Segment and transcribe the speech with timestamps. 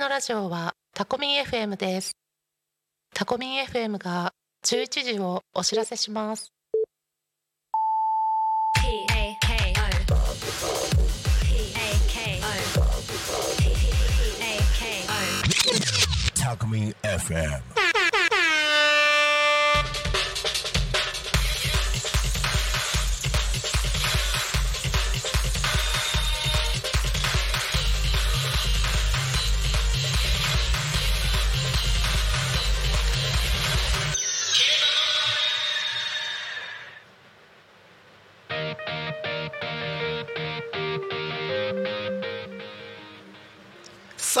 [0.00, 2.16] のラジオはタコミン FM です。
[3.14, 4.32] タコミン FM が
[4.64, 6.54] 11時をお知らせします。
[16.34, 17.89] Talk Me FM.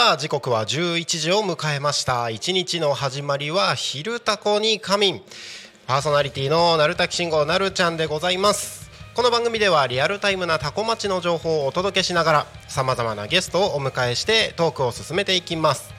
[0.00, 2.30] さあ時刻は11時を迎えました。
[2.30, 5.20] 一日の始まりは昼タコに仮眠。
[5.86, 8.90] パーソナリティのなるたきしんごなるちゃんでございます。
[9.14, 15.92] この番組ではリアルタイムなタコ町の情報をお届けしながらさまざまなゲストをお迎えしてトークを進めていきます。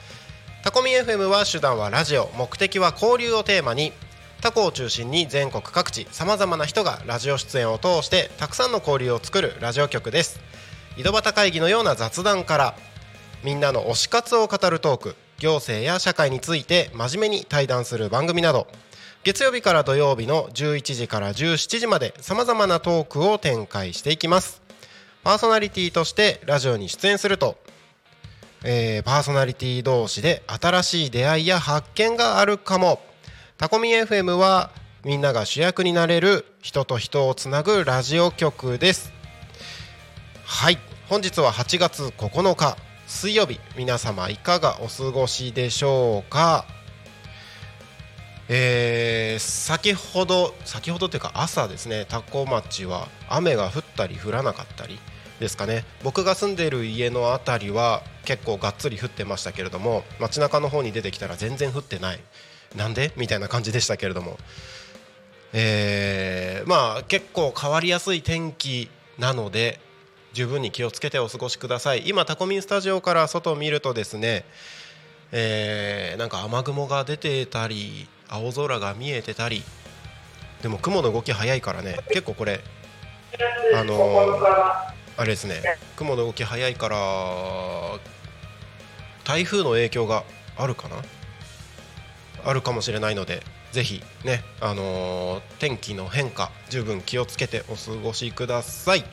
[0.64, 2.28] タコミ FM は手段はラジオ。
[2.36, 3.92] 目的は交流をテーマに。
[4.40, 10.40] タコを中心に全国各地さまざまな人がラジオ出演を通してたくさんの交流を作るラジオ局です。
[10.96, 12.74] 井戸端会議のような雑談から
[13.44, 18.68] みんなの推し活を語るトーク行政や社会について真面目に対談する番組など。
[19.24, 24.62] 月曜日から土曜日の11時から17時までさまざまなトークを展開していきます。
[25.22, 27.56] パーソナリティとしてラジオに出演すると、
[28.64, 33.00] えーパーソナリティ同士で新しい出会いや発見があるかも。
[33.58, 34.70] タコミ FM は
[35.04, 39.12] みんなが主役になれる人と人をつなぐラジオ局です。
[40.44, 40.78] はい。
[41.08, 42.91] 本日は8月9日。
[43.12, 46.64] 水曜日皆様いかがお過ごしでしょうか？
[48.48, 54.98] えー先ほど先ほどというか朝ですね多古町は雨が降ったり降らなかったり
[55.38, 55.84] ですかね。
[56.02, 62.20] 僕が住んでいる家の辺りは結構がっつり降ってましたけれども街中の方に出てきたら全然降ってない。
[62.74, 63.12] なんで？
[63.16, 64.38] みたいな感じでしたけれども。
[65.52, 68.88] えーまあ結構変わりやすい天気
[69.18, 69.78] なので
[70.32, 72.08] 十分に気をつけてお過ごしください。
[72.08, 74.44] 今タコミンスタジオから外を見るとですね、
[75.30, 79.62] えーなんか雨雲が出てたり青空が見えてたり。
[80.62, 82.60] でも雲の動き早いからね結構これ
[83.74, 85.60] あのーあれですね
[85.96, 86.96] 雲の動き早いから
[89.24, 90.24] 台風の影響が
[90.56, 90.96] あるかな？
[92.44, 93.42] あるかもしれないので。
[93.72, 99.04] ぜひね、あのー天気の変化十分気をつけてお過ごしください。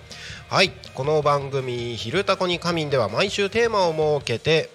[0.49, 4.69] はいこの番組「昼タコに仮眠」では毎週テーマを設けて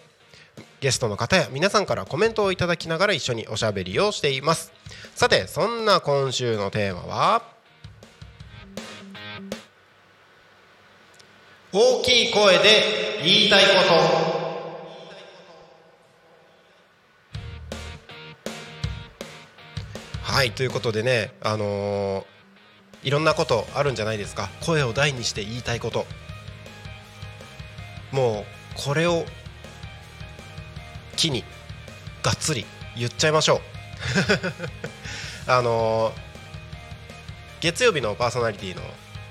[0.81, 4.73] ゲストの方や皆さんからコメントをいただきながら一緒におしゃべりをしています。
[5.15, 7.43] さてそんな今週のテーマは？
[11.73, 14.54] 大きい声で言いたいこと。
[20.35, 22.25] はいということでねあのー
[23.05, 24.49] いろんなことあるんじゃないですか。
[24.63, 26.07] 声を大にして言いたいこと。
[28.11, 28.45] もう
[28.77, 29.27] これを
[31.15, 31.45] 機に
[32.25, 32.65] がっつり
[32.97, 33.61] 言っちゃいましょう。
[35.53, 36.13] あの
[37.61, 38.83] 月曜日のパーソナリティの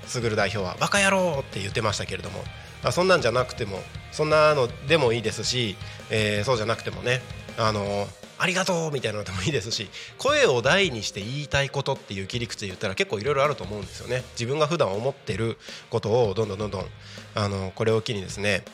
[0.06, 2.42] すぐる代表は「バカ野郎!」って言ってましたけれども。
[2.82, 3.82] あそんなんじゃなくても
[4.12, 5.76] そんなのでもいいですし、
[6.10, 7.20] えーそうじゃなくてもね
[7.58, 14.24] あのありがとうみたいなのでもいいですし声を大にして言いたいことっていう切り口で言ったら結構いろいろあると思うんですよね。
[14.32, 15.56] 自分が普段思ってる
[15.90, 16.86] ことをどんどんどんどん
[17.34, 18.64] あのこれを機にですね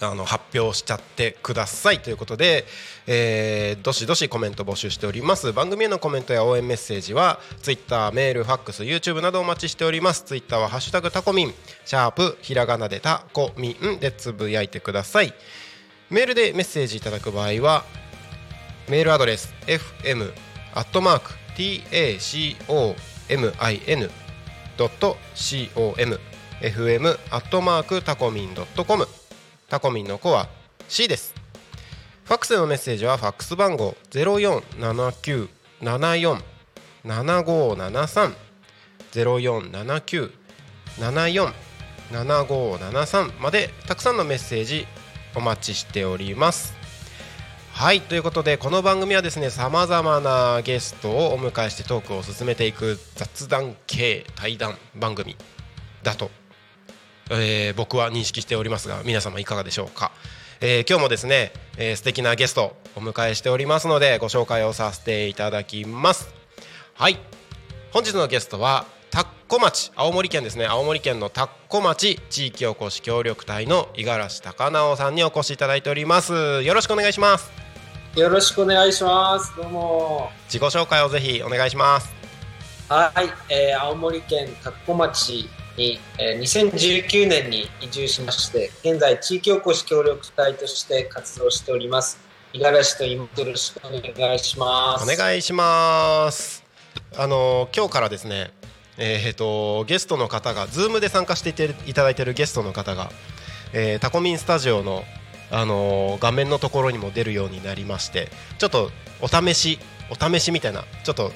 [0.00, 2.64] あの発表しちゃってくださいということで、
[3.06, 5.52] えーどしどしコメント募集しております。
[5.52, 10.22] 番組へのコメントや応援メッセージはツイッターメールファックス YouTube などお待ちしております。
[10.22, 11.54] ツイッターは「ハッシュタグタコミン」
[11.84, 15.34] シャープひらがなでタコミンでつぶやいてください。
[16.10, 17.84] メールでメッセージいただく場合は
[18.88, 20.32] メールアドレス fm
[20.74, 24.10] アットマーク tacomin
[24.76, 25.16] ドット
[25.74, 26.18] com
[26.60, 29.06] fm アットマークタコミンドットコム
[29.68, 30.48] タコミンの子は
[30.88, 31.34] C です。
[32.24, 36.40] ファックスのメッセージはファックス番号0479747573
[42.10, 44.86] 0479747573までたくさんのメッセージ
[45.34, 46.74] お待ちしております。
[47.72, 55.36] はいということでこの番組はですねさまざまなゲストをお迎えしてトークを進めていく雑談系対談番組
[56.02, 56.30] だと、
[57.30, 60.10] えー僕は認識しておりますが皆様いかがでしょうか、
[60.60, 66.34] えー今日もですね、えー素敵なゲストをお迎えしておりますのでご紹介をさせていただきます。
[66.94, 67.18] はい
[67.92, 77.68] 本日のゲストは田子町青森県ですね青森県の田子町地域おこし協力隊の五十嵐高直さんにお越しいただいておりますよろしくお願いします
[78.18, 79.54] よろしくお願いします。
[79.56, 80.30] どうも。
[80.46, 82.12] 自己紹介をぜひお願いします
[82.88, 92.18] はい、えー青森県田子町に、えー2019年に移住しまして、現在地域おこし協力隊として活動しております。
[92.52, 93.04] 五十嵐と。
[93.04, 95.04] よろしくお願いします。
[95.04, 96.64] お願いします
[97.16, 98.50] あの今日からですね
[98.98, 101.50] えー、とゲストの方が Zoom で参加して
[101.86, 103.10] いただいているゲストの方が、
[103.72, 105.04] えータコミンスタジオの、
[105.50, 108.28] あのー画面のところにも出るようになりまして
[108.58, 108.90] ちょっと
[109.22, 109.78] お試し
[110.10, 111.32] お試しみたいなちょっと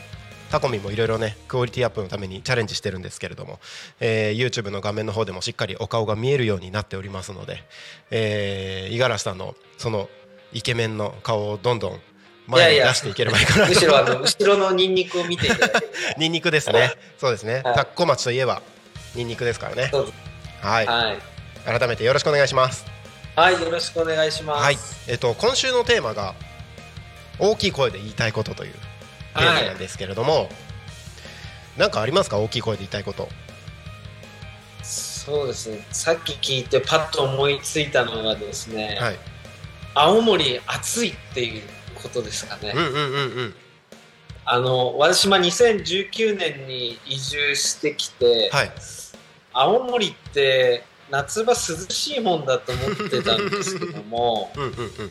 [0.51, 3.59] タコミンもいろいろねクオリティアップのためにチャレンジしてるんですけれども、
[4.01, 7.63] えー YouTube の画面の方でもしっかりお顔が見えるようになっておりますので
[8.91, 10.09] 五十嵐さんのその
[10.53, 12.01] イケメンの顔をどんどん
[12.47, 16.93] 前に出していければいいかなとむしろあの後ろのニンニクを見ていただけれ ニンニクですね。
[17.19, 17.63] そうですね。
[17.65, 18.63] はいタッコ町といえば
[19.15, 19.91] ニンニクですからね。
[20.61, 20.87] はい。
[20.87, 20.93] ば。
[20.93, 21.19] はい。
[21.65, 22.85] 改めてよろしくお願いします。
[23.37, 24.63] はい、よろしくお願いします。
[24.65, 24.79] はい。
[25.07, 26.35] えっと今週のテーマが
[27.39, 30.51] 大きい声で言いたいことというテーマなんですけれども、
[31.77, 32.39] なんかありますか？
[32.39, 33.29] 大きい声で言いたいこと。
[34.83, 35.87] そうですね。
[35.93, 39.19] さっき聞いてパッと思いついたのがですね、はい。
[39.95, 41.63] 青森暑いっていう
[42.03, 42.73] ことですかね。
[42.75, 43.55] うんうんうんうん。
[44.45, 48.73] あの私まあ2019年に移住してきて、はい。
[49.53, 55.11] 青森って夏場涼しいもんだと思ってたんですけども うんうんうん。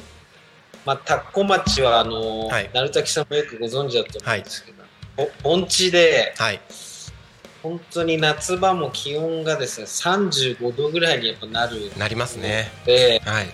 [0.85, 4.83] まあ田子町はあの、はい鳴滝さんもよくご存知だと思うんですけど、
[5.15, 6.59] ぼ盆地ではい。
[7.63, 12.71] 本当に夏場も気温がですね35度ぐらいにやっぱなるなりますね。
[12.85, 13.49] ではい。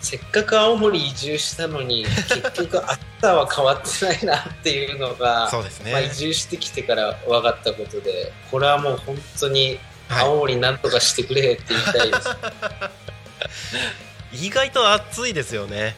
[0.00, 5.92] せっかく青森移住したのに結局暑さは変わってないなっていうのがそうですね。
[5.92, 12.22] まあ、移住してきてから分かったことでこれはもう本当には青森なんとかしてくれって言いたいで
[14.32, 14.46] す、い。
[14.46, 15.94] 意外と暑いですよね。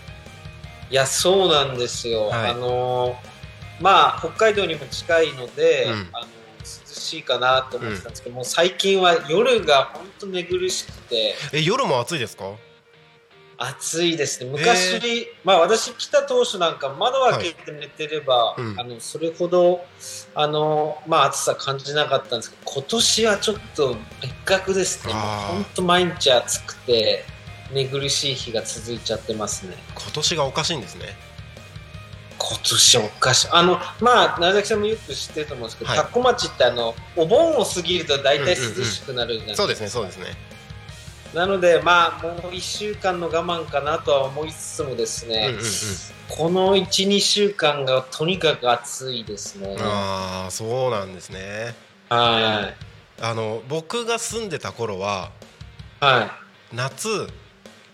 [0.91, 3.33] いやそうなんですよ、はいあのー
[3.81, 12.53] まあ北海道にも近いので、うんあの涼しいかなと思ってたんですけど、もう最近は夜が本当寝苦しくてえ夜も暑いですか？
[13.65, 14.51] 暑いですね。
[14.51, 18.81] 昔、まあ私来た当初なんか窓開けて寝てれば、うん。
[18.81, 19.85] あのそれほど
[20.35, 25.13] あの、まあ、暑さ感じなかったんですけど今年はちょっと別格ですね。
[25.13, 27.25] 本当毎日暑くて
[27.73, 29.75] 寝苦しい日が続いちゃってますね。
[29.95, 31.17] 今年がおかしいんですね。
[32.39, 33.49] 今年おかしい。
[33.53, 35.99] あのまあ長崎さんもよく知ってると思うんですけど、はい。
[35.99, 39.89] 田子町ってあのお盆を過ぎると大体涼しくなるじゃないですか、そうですね。
[39.89, 40.52] そうですね。
[41.35, 45.65] なのでまあもう1週間の我慢かなとは思いつつもですね、うんうんうん。
[46.29, 49.77] この12週間がとにかく暑いですね。
[49.81, 51.75] ああそうなんですね。
[52.09, 53.23] はい。
[53.25, 55.31] あの僕が住んでた頃は
[56.01, 56.23] は
[56.73, 56.77] い。
[56.77, 57.29] 夏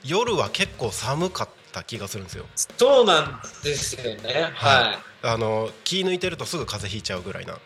[0.05, 2.47] 夜は結構寒かった気がするんですよ。
[2.77, 4.51] そうなんですよね。
[4.55, 7.59] はあの気抜いてるとすぐ風邪ひいちゃうぐらいな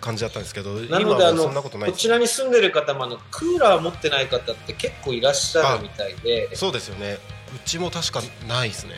[0.00, 1.98] 感じだったんですけどなのであの今はそんなことないです。
[1.98, 6.54] こちらに住んでる方もあのクーラー持ってない方って結構いらっしゃるみたいで。
[6.54, 7.18] そうですよね。
[7.54, 8.94] うちも確かないですね。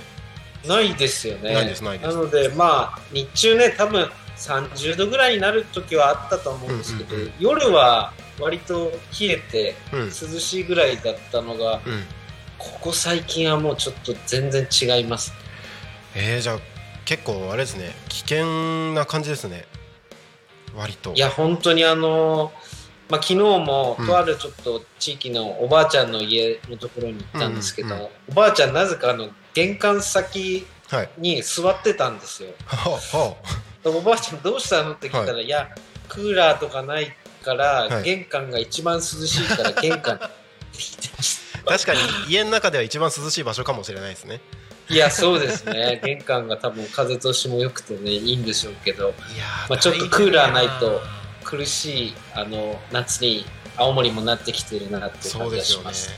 [0.67, 1.55] ないですよね。
[1.55, 2.17] ないですないです。
[2.17, 7.33] のでまあ日中ね多分30度ぐらいになる時はあったと思うんですけど、うんうんうん。
[7.39, 10.07] 夜は割と冷えてうん。
[10.07, 12.05] 涼しいぐらいだったのが、うん。
[12.59, 15.33] ここ最近はもうちょっと全然違います。
[16.15, 16.59] えー、じゃあ
[17.05, 17.95] 結構あれですね。
[18.09, 19.65] 危険な感じですね
[20.77, 21.13] 割と。
[21.15, 22.53] いや本当にあの
[23.09, 24.07] まあ、昨日もうん。
[24.07, 31.11] とあるちょっと地域のおばあちゃんの家のところに行ったんですけど、うんうんおばあちゃんなぜかあの玄関先はい。
[31.19, 32.51] に座ってたんですよ。
[32.67, 33.37] はあは。
[33.83, 35.69] でおばあちゃんどうしたのって聞いたら、い、や
[36.09, 38.03] クーラーとかないから、はい。
[38.05, 40.27] 玄関が一番涼しいから玄関って
[40.75, 41.59] 言ってました。
[41.61, 44.41] あ確かに家の中では一番涼しい場所かもしれないですね
[44.93, 46.01] いやそうですね。
[46.05, 49.09] 玄関が多分風通しも良くてねいいんでしょうけど。
[49.09, 51.01] いやーまあちょっとクーラーないと
[51.45, 53.47] 苦しいあの夏に
[53.77, 55.83] 青森もなってきてるなっていう感じがそうですよね。
[55.83, 56.11] します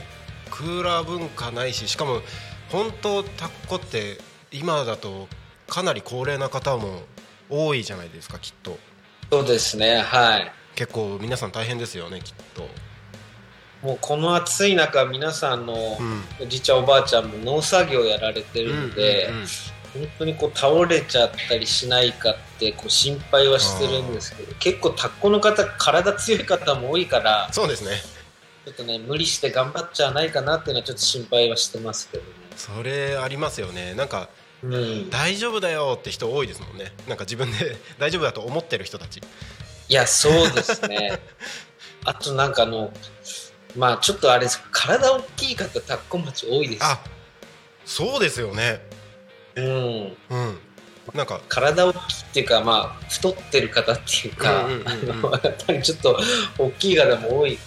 [0.51, 2.21] クーラー文化ないししかも
[2.69, 4.17] 本当タッコって
[4.51, 5.27] 今だと
[5.67, 7.01] かなり高齢な方も
[7.49, 8.77] 多いじゃないですかきっと。
[9.31, 10.51] そうですねはい。
[10.75, 12.67] 結構皆さん大変ですよねきっと
[13.85, 16.23] もうこの暑い中皆さんのうん。
[16.43, 19.29] おじいちゃんおばあちゃんも農作業やられてるので、
[19.93, 27.91] 本当にこう倒れちゃったりしないかってこう心配はしてるんですけど結構タッコの方体強い方も多いからそうですね。
[28.65, 32.29] ちょっとね無理して頑張っちゃわないかなっていうのはちょっと心配はしてますけどね。
[32.55, 33.93] それありますよね。
[33.93, 34.29] なんか
[34.63, 35.09] うん。
[35.11, 36.91] 大丈夫だよって人多いですもんね。
[37.07, 39.21] なんか自分で 大丈夫だと思ってる人たち。
[39.87, 41.19] いやそうですね。
[42.03, 42.91] あとなんかあの
[43.75, 44.61] まあちょっとあれです。
[44.71, 46.83] 体大きい方タッコ町多いです。
[46.83, 46.99] あ
[47.85, 48.81] そうですよね。
[49.55, 49.65] うん。
[49.65, 50.59] うん。
[51.13, 51.41] なんか。
[51.49, 54.67] 体大きいっていうかまあ太ってる方っていうか、や
[55.51, 56.19] っぱりちょっと
[56.57, 57.57] 大きい方も多く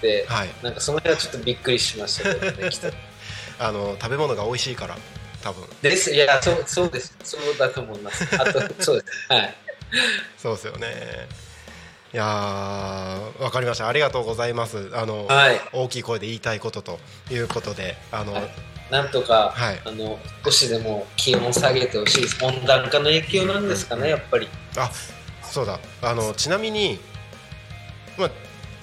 [0.00, 0.48] てはい。
[0.62, 2.70] なんかその辺はちょっとびっくりしましたけどね
[3.58, 4.96] あの食べ物が美味しいから
[5.42, 5.64] 多分。
[5.82, 6.12] です。
[6.12, 7.16] いやそうそうです。
[7.24, 8.28] そうだと思います。
[8.36, 9.32] あとそうです。
[9.32, 9.56] はい。
[10.38, 11.28] そうですよね
[12.14, 13.88] いやーわかりました。
[13.88, 14.92] ありがとうございます。
[14.94, 15.60] あの、はい。
[15.72, 18.50] 大きい声で言いたいことということであの、はい。
[18.88, 19.82] なんとか、はい。
[19.84, 22.22] あの少しでも気温を下げてほしい。
[22.22, 24.48] です温暖化の影響なんですかねやっぱり。
[24.76, 24.92] あ
[25.42, 25.80] そうだ。
[26.02, 27.00] あのちなみに、
[28.16, 28.30] まあ、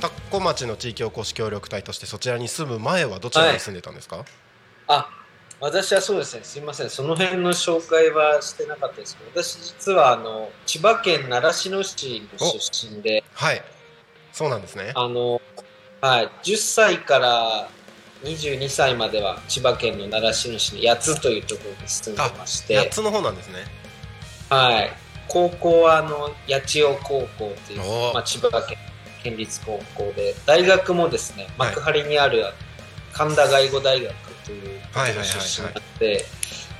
[0.02, 4.26] 田子町の地域おこし協力隊としてそちらに住む前はどちらに住んでたんですか、
[4.90, 5.10] あ
[5.62, 6.44] 私はそうですね。
[6.44, 6.90] すいません。
[6.90, 13.62] その辺の紹介はしてなかったですけど私実はあの千葉県習志野市の出身ではい。
[14.34, 14.92] そうなんですね。
[14.96, 15.40] あの、
[16.02, 17.70] はい、10歳から
[18.24, 23.60] 22歳までは千葉県の習志野市の八津というところに住んでまし8て、つの方なんですね。
[24.50, 24.92] はい、
[25.28, 28.78] 高校はあの八千代高校というまあ、千葉県
[29.24, 31.70] 県立高校で大学もですねはい。
[31.70, 32.46] 幕張にある
[33.14, 35.28] 神田外語大学というところはいはいはい。
[35.28, 36.26] はい出身なので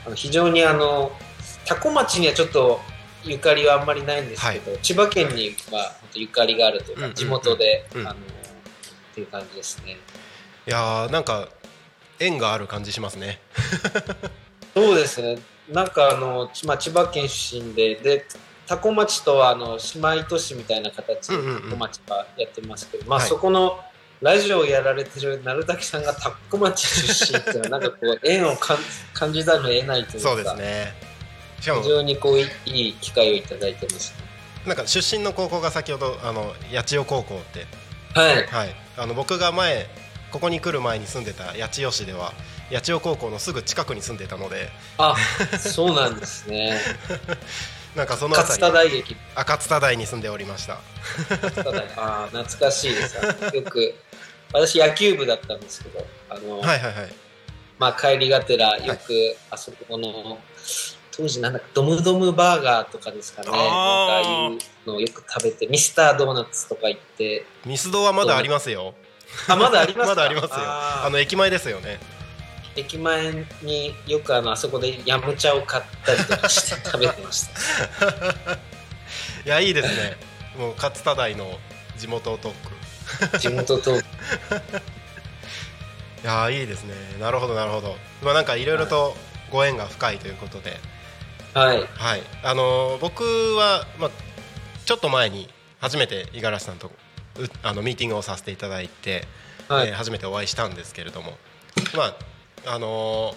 [0.06, 1.12] あの非常にあの
[1.66, 2.80] 多古町にはちょっと
[3.24, 8.08] ゆかりはあんまりないんですけど、千葉県にはゆかりがあるというか地元で、うん。
[8.08, 9.98] あのっていう感じですね。
[10.68, 11.50] いやーなんか
[12.20, 13.40] 縁がある感じしますね。
[14.74, 15.40] そうですね。
[15.70, 18.26] なんかあの、ちまあ、千葉県出身で、で、
[18.68, 23.28] 多古町とはあの姉妹都市みたいな形で多古町がやってますけど、まあ、はい。
[23.28, 23.80] そこの
[24.22, 28.78] ラジオをやられてる鳴滝さんが田子町出身っていうのは、なんかこう、縁を感
[29.14, 30.94] 感じざるを得ないというか、そうですね
[31.60, 34.18] しかも非常にこういい機会をいただいてます、ね。
[34.68, 37.66] なんか出身の高校が先ほどあの八千代高校って
[38.14, 38.48] はい。
[38.48, 39.88] はいあの僕が前
[40.32, 42.34] ここに来る前に住んでた八千代市では
[42.72, 45.16] 八千代高校のすぐ近くに住んでたのであ、
[45.58, 46.80] そうなんですね。
[47.96, 50.76] なんかその勝り田大劇、あ勝田台に住んでおりました。
[50.76, 53.16] あー懐かしいです。
[53.56, 53.94] よく、
[54.54, 57.14] 私野球部だったんですけど、あの、はいはいはい。
[57.80, 60.38] まあ、帰りがてらよくあそこの、
[61.12, 63.50] 当時なんだかドムドムバーガーとかですかね。
[63.50, 64.58] なんかああいう
[64.90, 67.46] のをよく食べてミスタードーナツとか行って。
[67.66, 68.94] ミスドはまだありますよ。
[69.50, 70.16] あまだありますか？
[70.16, 70.58] まだありますよ。
[70.60, 72.00] あの駅前ですよね
[72.76, 77.48] 駅前によくあのあそこでヤムチャを買ったりとかして食べてまし
[77.98, 78.54] た。
[79.46, 80.16] いやいいですね。
[80.58, 81.60] もう勝田台の
[81.98, 82.54] 地元トー
[83.32, 83.40] ク。
[83.40, 84.02] 地元と い
[86.24, 86.94] やーいいですね。
[87.20, 87.98] なるほどなるほど。
[88.22, 89.18] まあなんかいろいろと
[89.50, 90.80] ご縁が深いということで。
[91.54, 91.80] はい。
[91.96, 92.22] はい。
[92.44, 93.24] あのー僕
[93.56, 94.12] は、まあ、
[94.86, 95.50] ちょっと前に
[95.80, 96.92] 初めて五十嵐さんとう
[97.64, 99.28] あのミーティングをさせていただいて、
[99.68, 101.38] はい、えー初めてお会いしたんですけれども。
[101.96, 102.16] まあ
[102.66, 103.36] あのー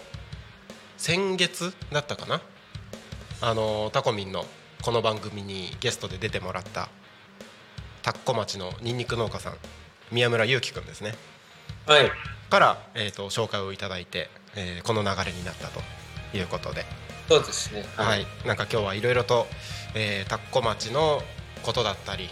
[0.97, 2.41] 先月だったかな？
[3.41, 4.45] あのータコミンの
[4.83, 6.89] この番組にゲストで出てもらった
[8.03, 9.55] 田子町のニンニク農家さん
[10.13, 11.15] 宮村祐樹くんですね。
[11.87, 12.11] はい。
[12.51, 15.81] から、えー、と紹介をいただいて、えーこの流れになったと
[16.37, 16.85] いうことで、
[17.29, 17.85] そうですね。
[17.97, 18.27] はい。
[18.47, 19.47] なんか今日はいろいろと、
[19.95, 21.23] えー、田子町の
[21.63, 22.29] ことだったり、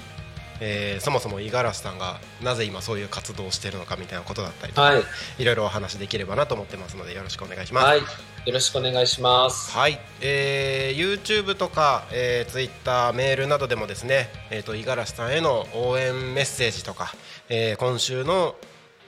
[0.64, 5.02] えーそもそも五十嵐さんがなぜ今そういう活動をしているのかみたいなことだったりとか、はい、
[5.38, 7.86] いろいろお話できればなと思ってますのでよろしくお願いします。
[7.86, 8.04] はい、よ
[8.46, 9.76] ろしくお願いします。
[9.76, 17.12] はい、えー YouTube とか、えー、Twitter、メールなどでもですね、えー、と五十嵐さんへの応援メッセージとか、
[17.48, 18.54] えー今週の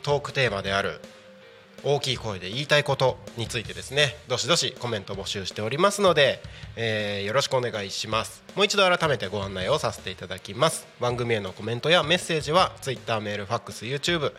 [0.03, 1.01] トークテーマである
[1.85, 4.17] 大きい声で言いたいことについてですね。
[4.27, 6.41] どしどしコメント募集しておりますので、
[6.77, 8.43] えーよろしくお願いします。
[8.57, 10.87] もう一度改めてご案内をさせていただきます。
[11.01, 14.33] 番組へのコメントやメッセージは Twitter メールファックス YouTube、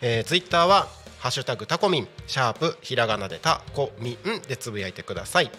[0.00, 0.88] えー、Twitter は
[1.18, 4.16] ハッシュタグタコミンシャープひらがなでタコミン
[4.48, 5.50] でつぶやいてください。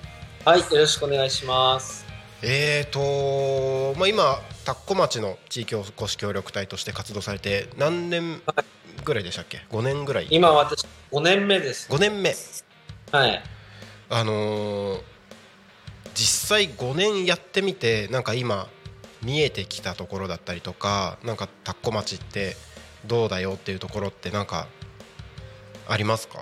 [0.48, 2.06] はいよろしくお願いします。
[2.42, 8.42] えーと、まあ、今田子町の地域おこし協力隊として活動されて何年
[9.04, 10.28] ぐらいでしたっけ？5年ぐらい。
[10.30, 11.92] 今私5年目です。
[11.92, 12.34] 5年目。
[13.12, 13.44] はい。
[14.10, 15.02] あのー
[16.14, 18.70] 実際5年やってみてなんか今
[19.24, 22.56] 見えてきたところだったりとかなんか田子町って
[23.06, 24.70] どうだよっていうところってなんか
[25.90, 26.40] ありますか？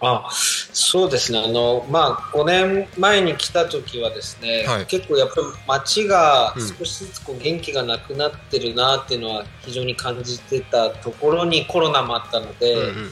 [0.00, 1.42] あそうですね。
[1.44, 4.86] あの、まあ、5年前に来た時はですね、はい。
[4.86, 6.68] 結構やっぱり街がうん。
[6.68, 13.08] 少しずつこう元気がなくなってるなっていうのは非常に感じてたところにコロナもあったので、うんうん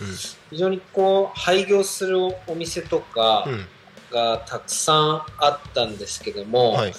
[0.48, 3.52] 非常にこう廃業するお店とかうん。
[3.52, 3.66] うん
[4.10, 6.92] がたくさんあったんですけども、はい。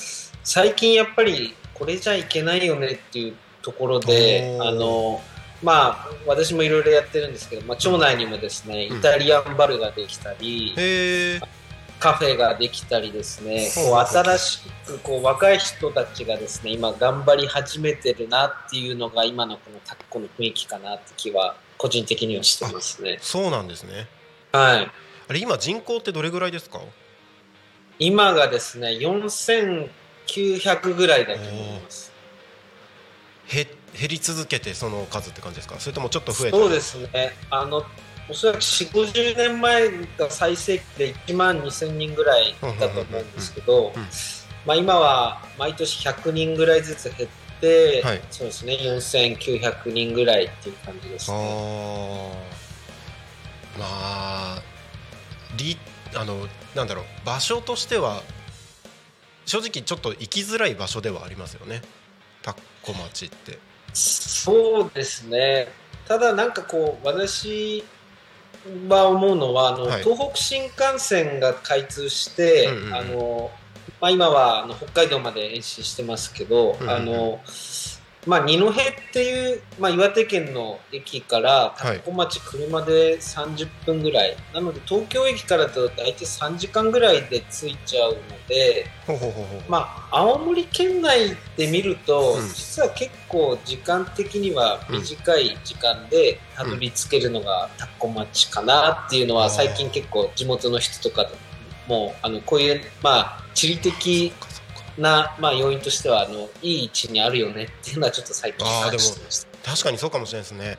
[0.44, 5.22] 最近やっぱりこれじゃいけないよねっていうところであの
[5.64, 9.00] まあ私もいろいろやってるんですけど、まあ、町内にもですね、うん。
[9.00, 11.42] イタリアンバルができたり、へえ
[12.00, 23.18] カフェができたりですねこう新しくこう若い人たちがですね今頑張り始めてるなっていうのが今のこのタッコの雰囲気かなって気は個人的にはしてますね。
[23.20, 24.08] そうなんですね。
[24.52, 24.92] はい。
[25.28, 26.82] あれ今人口ってどれぐらいですか？
[27.98, 32.14] 今がですね4900ぐらいだと思います。
[33.48, 33.66] へ
[34.00, 35.80] 減り続けてその数って感じですか？
[35.80, 36.58] それともちょっと増えた？
[36.58, 37.34] そうですね。
[37.50, 37.84] あの、
[38.30, 43.94] おそらく4、50年前が最盛期で1万2000人ぐらいだと思うんですけど
[44.66, 47.30] 今は毎年100人ぐらいずつ減っ
[47.62, 48.22] て、はい。
[48.30, 51.39] そうですね、4900人ぐらいっていう感じですあね。
[53.77, 53.80] ー。
[53.80, 53.86] ま
[54.58, 54.62] あ
[55.56, 55.77] り
[56.13, 57.06] あのなんだろう。
[57.25, 58.22] 場所としては
[59.46, 61.82] 正直ちょっと行きづらい場所ではありますよね。
[62.42, 63.58] 田子町って
[63.98, 65.68] そうですね。
[66.08, 67.84] ただなんかこう、私
[68.88, 70.04] は思うのは、あの、はい。
[70.04, 72.96] 東北新幹線が開通して、うんうんうん。
[72.96, 73.51] あの、
[74.00, 76.89] まあ今はあの北海道まで延伸してますけど、うんうんうん。
[76.89, 77.42] あの、
[78.28, 78.74] まあ二戸っ
[79.14, 81.98] ていう、まあ岩手県の駅からはい。
[81.98, 84.36] 田子町車で30分ぐらい。
[84.54, 88.86] なので東京駅からだと大体3時間ぐらいで着いちゃうので、
[89.68, 92.48] まあ、青森県内で見ると、うん。
[92.50, 101.30] 実は結構時間的には短い時間でたどり着けるのが田子町かなっていうのは最近結構地元の人とか
[101.88, 104.34] もあのこういう、まあ、地理的
[104.98, 109.72] な、まあ、要因としてはあのいい位置にあるよねっていうのはちょっと最近あー感じてました。
[109.72, 110.78] 確かにそうかもしれないですね。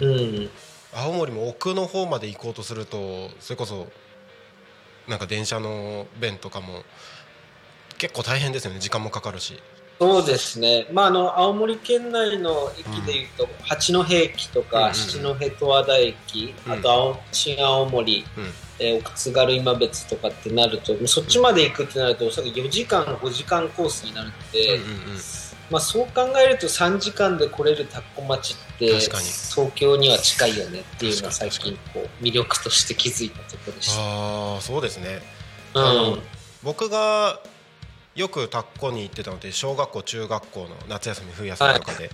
[0.00, 0.50] うん。
[0.92, 3.88] 青森も奥の方まで行こうとするとそれこそ
[5.06, 6.82] なんか電車の便とかも
[7.98, 8.80] 結構大変ですよね。
[8.80, 9.60] 時間もかかるし
[9.98, 14.94] そうですね、まあ、あの青森県内の駅でいうと、八戸駅とか、うんうんうん。
[14.94, 16.72] 七戸十和田駅、うん。
[16.72, 18.44] あと青新青森、うん。
[18.80, 24.96] えー奥津軽今別とかってなると、そっちまで行くってなると、おそらく4時間、5時間コースになるので、うんうんうん。
[25.70, 34.00] まあ、そう考えると3時間で来れる田子町って、東京には近いよねっていうのは最近こう魅力として気づいたところでした。
[34.00, 35.20] ああそうですね。
[35.74, 36.22] うん。
[36.62, 37.40] 僕が
[38.18, 42.10] よく田子に行ってたので小学校中学校の夏休み冬休みとかで、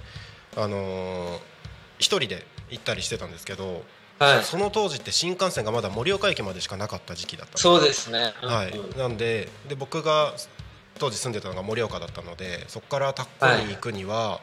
[0.56, 1.54] あのー
[1.98, 3.82] 一人で行ったりしてたんですけど、
[4.18, 8.32] はい、その当時って新幹線がまだ盛岡駅までしかなかった時期だったそうですね。
[8.42, 8.76] はい。
[8.76, 10.34] うん、なんでで僕が
[10.98, 14.40] 当時住んでたのが盛岡だったのでそこから田子に行くには、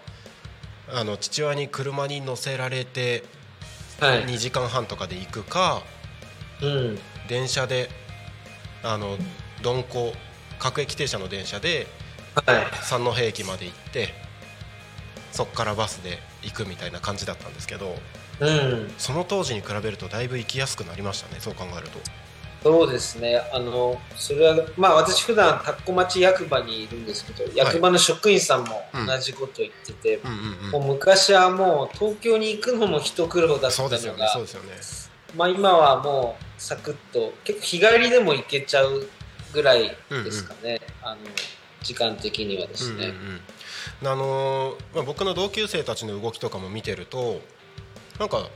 [0.91, 3.23] あの父親に車に乗せられて
[3.99, 4.25] はい。
[4.25, 5.83] 2時間半とかで行くか
[6.61, 6.99] うん。
[7.27, 7.89] 電車で
[8.83, 9.17] あの
[9.63, 10.13] 鈍行
[10.61, 11.87] 各駅停車の電車で
[12.35, 14.09] はい三戸駅まで行って
[15.31, 17.95] そこからバスで行くみたいな感じだったんですけど
[18.39, 21.99] うんその当時に比べるとだいぶ行きやすくなりましたねそう考えると。
[22.63, 23.41] そうですね。
[23.51, 30.19] あの、それは、まあ私普段田子町役場にいるんですけど、役場の職員さんも同じこと言ってて、
[30.71, 34.69] もう昔はもう東京に行くのも一苦労だったのが、そうですよねそうですよね。
[35.35, 39.09] まあ今はもうサクッと、結構日帰りでも行けちゃう
[39.53, 40.81] ぐらいですかね。
[41.01, 41.17] あの、
[41.81, 43.07] 時間的にはですね。
[43.07, 43.41] うんうんうん
[44.03, 47.41] あのーまあ、僕の同級生たちの動きとかも見てると
[48.19, 48.47] なんか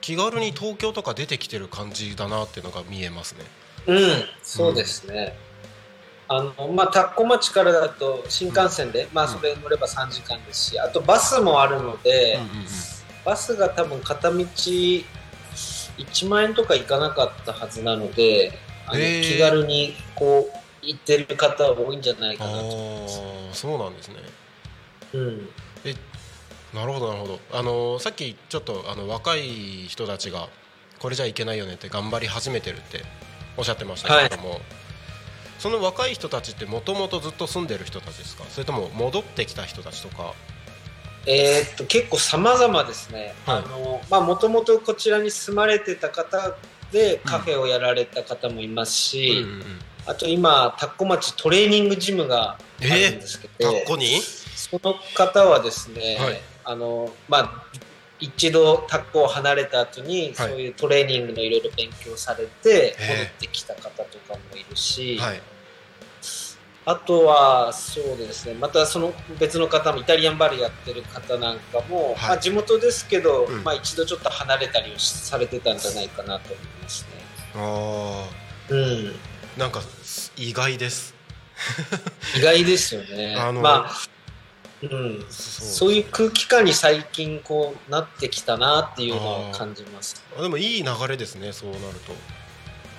[0.00, 3.44] 気軽に東京とか出てきてる感じだなっていうのが見えますね。
[3.86, 3.98] うん、
[4.42, 5.36] そうですね。
[6.28, 12.66] あの、まあ、田子町からだと新幹線で、まあ、それ乗れば3時間ですし、あとバスもあるので、うんうんうん
[13.24, 15.04] バスが多分片道1
[16.28, 18.52] 万円とか行かなかったはずなので、
[18.92, 23.08] 気軽にこう行ってる方は多いんじゃないかなと思いま
[23.54, 23.60] す。
[23.60, 24.16] そうなんですね。
[25.14, 25.48] うん、
[26.74, 27.40] なるほどなるほど。
[27.52, 30.48] あのーさっきちょっとあの若い人たちが
[30.98, 33.02] これじゃいけないよねって頑張り始めてるって
[33.56, 34.60] おっしゃってましたけれども、
[35.58, 38.44] その若い人たちってもともとずっと住んでる人たちですか？
[38.48, 40.34] それとも戻ってきた人たちとか？
[41.26, 43.34] えーっと結構様々ですね。
[43.46, 46.56] はいあのまあもともとこちらに住まれてた方
[46.92, 49.62] でカフェをやられた方もいますし、うんうんうん。
[50.06, 54.20] あと今田子町トレーニングジムがあるんですけど、タッコに？
[54.20, 56.40] その方はですね、はい。
[56.64, 57.64] あのまあ
[58.20, 60.34] 一度タッコを離れた後に、はい。
[60.34, 65.42] そういうトレーニングのいろいろ勉強されて戻ってきた方とかもいるし、はい
[66.88, 68.54] あとはそうですね。
[68.54, 72.28] またその別の方もイタリアンバルやってる方なんかも、はい。
[72.28, 73.62] まあ、地元ですけど、うん。
[73.62, 77.08] まあ、一度ちょっと離れたりをしされてたんじゃないかなと思いますね。
[77.56, 78.28] あ
[78.70, 79.14] うん、ー
[79.58, 79.82] なんか
[80.38, 81.14] 意外です。
[82.34, 83.36] 意外ですよね。
[83.38, 83.92] あのまあ
[84.80, 90.24] うん、そそういう空気感に最近こうなってきたなっていうのを感じます。
[90.40, 92.14] でもいい流れですねそうなると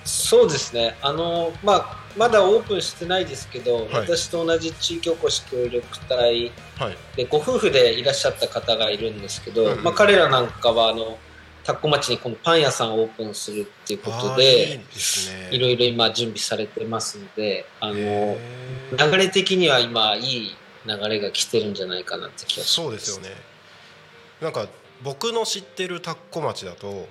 [0.04, 0.96] そうですね。
[1.02, 3.86] あのまあまだオープンしてないですけど、はい。
[3.94, 6.96] 私と同じ地域おこし協力隊はい。
[7.16, 11.18] でご夫婦でいらっしゃった方がいるんですけど、まあ彼らなんかはあの
[11.62, 14.84] 田子町にこのパン屋さんをオープンするっていうことで、ね。
[15.50, 18.38] いろいろ今準備されてますので、あのへ
[18.92, 22.72] 流ーれ的には今いい流れが来てるんじゃないかなって気がします。
[22.74, 23.30] そうですよね。
[24.40, 24.66] なんか
[25.02, 27.06] 僕の知ってる田子町だと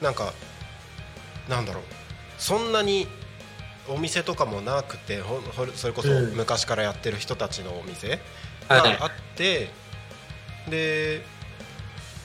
[0.00, 0.32] なんか
[1.48, 1.82] なんだろう。
[2.38, 3.06] そんなに
[3.88, 6.34] お店とかもなくてほんほそれこそうん。
[6.34, 8.20] 昔からやってる人たちのお店
[8.68, 8.98] はい。
[8.98, 9.70] があって、
[10.68, 11.24] で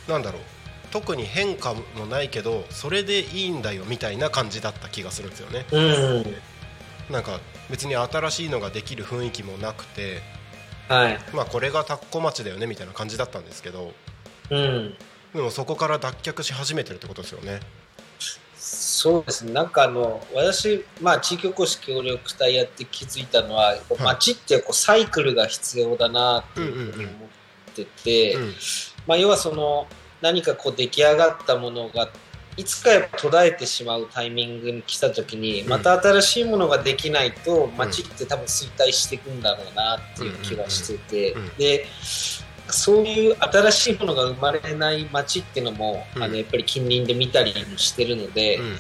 [0.08, 0.42] なんだろう。
[0.92, 5.66] 特に変化もないけどそれでいいんだよみたいな感じだった気がするんですよね。
[5.72, 6.26] うん、
[7.10, 7.40] なんか
[7.72, 10.22] 別に新しいのができる雰囲気もなくて
[10.88, 13.92] はい、まあこれが田子町だよねみたいな感じだったんですけど
[14.52, 14.96] うん。
[15.34, 17.60] でもそこから脱却し始めてるってことですよね。
[18.64, 28.54] そうですね、なんかあの私、まあ、地域おこし協力隊やって気づいたのは、こうはい街ってこうサイクルが必要だなっていうふうに思ってて、うん。
[29.06, 29.86] まあ、要はその
[30.22, 32.10] 何かこう出来上がったものが
[32.56, 35.68] いつかやっぱ途絶えてしまうタイミングに来た時にん。
[35.68, 41.86] また新しいものができないと街って多分衰退していくんだろうなっていう気がしててで
[42.70, 46.24] そういう新しいものが生まれない街っていうのも、うん。
[46.24, 48.78] あのやっぱり近隣で見たりもしてるので、うんうん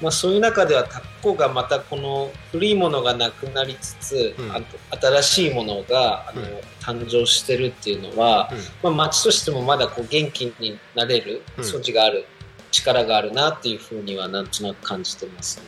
[0.00, 4.52] まあ、そういう中ではタッコがまたこの古いものがなくなりつつ、うん。
[4.52, 6.48] あと新しいものがあの、うん。
[6.80, 8.58] 誕生してるっていうのは、うん。
[8.94, 11.64] まあ、町としてもまだこう元気になれるうん。
[11.64, 12.26] 素地がある、
[12.70, 15.64] 力があるなっていうふうにはなんとなく感じてます、ね。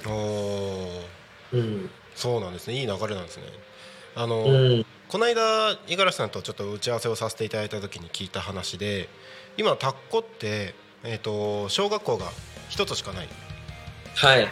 [1.53, 1.91] うん。
[2.15, 2.75] そうなんですね。
[2.75, 3.45] いい流れなんですね。
[4.15, 9.09] あの、うんこの間五十嵐さんとちょっと打ち合わせをさせていただいた時に聞いた話で
[9.57, 12.27] 今田子って、えー、と小学校が
[12.69, 13.29] 一つしかない。
[14.15, 14.49] はい。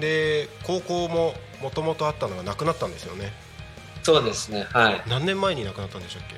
[0.00, 3.32] で高校ももともとあったのがなくなったんですよね。
[4.04, 4.64] そうですね。
[4.72, 5.02] はい。
[5.08, 6.36] 何年前になくなったんでしたっけ？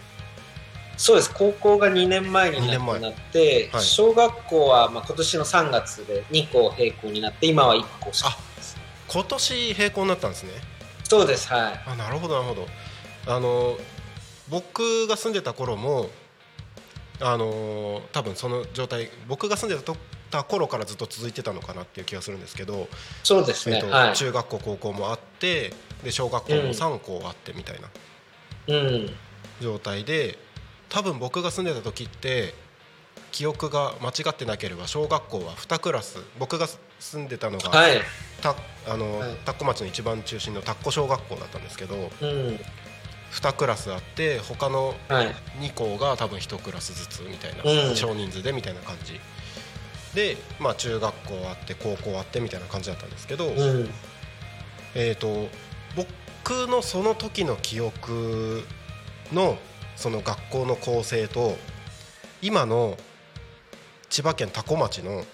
[0.96, 1.30] そうです。
[1.34, 3.82] 高校が2年前になくなって、はい。
[3.82, 8.30] 小学校はまあ今年の3月で2校並行になって今は1校しか
[9.08, 10.52] 今年並行になったんですね。
[11.04, 11.52] そうです。
[11.52, 11.80] はい。
[11.86, 12.66] あなるほどなるほど
[13.26, 13.76] あの
[14.48, 16.08] 僕が住んでた頃も
[17.20, 19.96] あの多分その状態僕が住んでたと
[20.30, 22.88] た頃からずっと続いてたのかなっていう気がするんですけど、
[23.24, 24.16] そうですね、えっとはい。
[24.16, 27.88] 中学校高校もあってで小学校も3校あってみたいな
[28.68, 29.10] うん。
[29.60, 30.38] 状態で
[30.88, 32.54] 多分僕が住んでた時って
[33.32, 36.66] 記憶が間違ってなければ小学校は2クラス僕が
[36.98, 38.00] 住んでたのが、はい。
[38.40, 38.54] た
[38.88, 39.36] あのはい。
[39.44, 42.60] 田子町の一番中心の田子小学校だったんですけどうん
[43.30, 45.34] 2クラスあって他のはい。
[45.60, 47.96] 2校が多分1クラスずつみたいな、うん。
[47.96, 49.20] 少人数でみたいな感じ。
[50.14, 53.90] で、まあ、中学校あって高校あってみたいな感じだったんですけど、うん。
[54.94, 55.48] えー、と
[55.94, 58.64] 僕のその時の記憶
[59.32, 59.56] の
[59.94, 61.56] その学校の構成と
[62.42, 62.96] 今の
[64.08, 65.24] 千葉県多古町の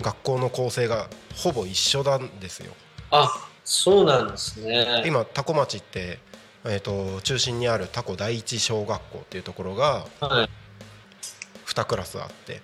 [0.00, 2.72] 学校の構成がほぼ一緒なんですよ。
[3.10, 5.02] あそうなんですね。
[5.06, 6.20] 今多古町って、
[6.68, 10.50] えー、と中心にある多古第一小学校っていうところがはい。
[11.66, 12.62] 2クラスあって。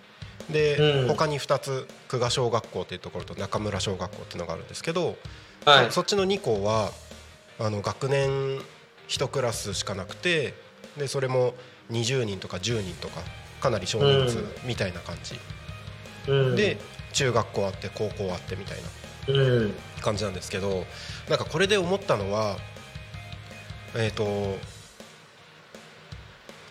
[0.50, 1.08] で、うん。
[1.08, 5.16] 他に2つ久我小学校っていうところと中村小学校っていうのがあるんですけど、
[5.64, 5.92] はい。
[5.92, 6.90] そっちの2校は
[7.58, 8.60] あの学年
[9.08, 10.54] 1クラスしかなくて
[10.96, 11.54] でそれも
[11.90, 13.20] 20人とか10人とか
[13.60, 15.38] かなり少人数みたいな感じ、
[16.28, 16.56] うん。
[16.56, 16.78] で
[17.12, 19.74] 中学校あって高校あってみたいなうん。
[20.00, 20.84] 感じなんですけど
[21.28, 22.56] なんかこれで思ったのは
[23.94, 24.59] えっ、と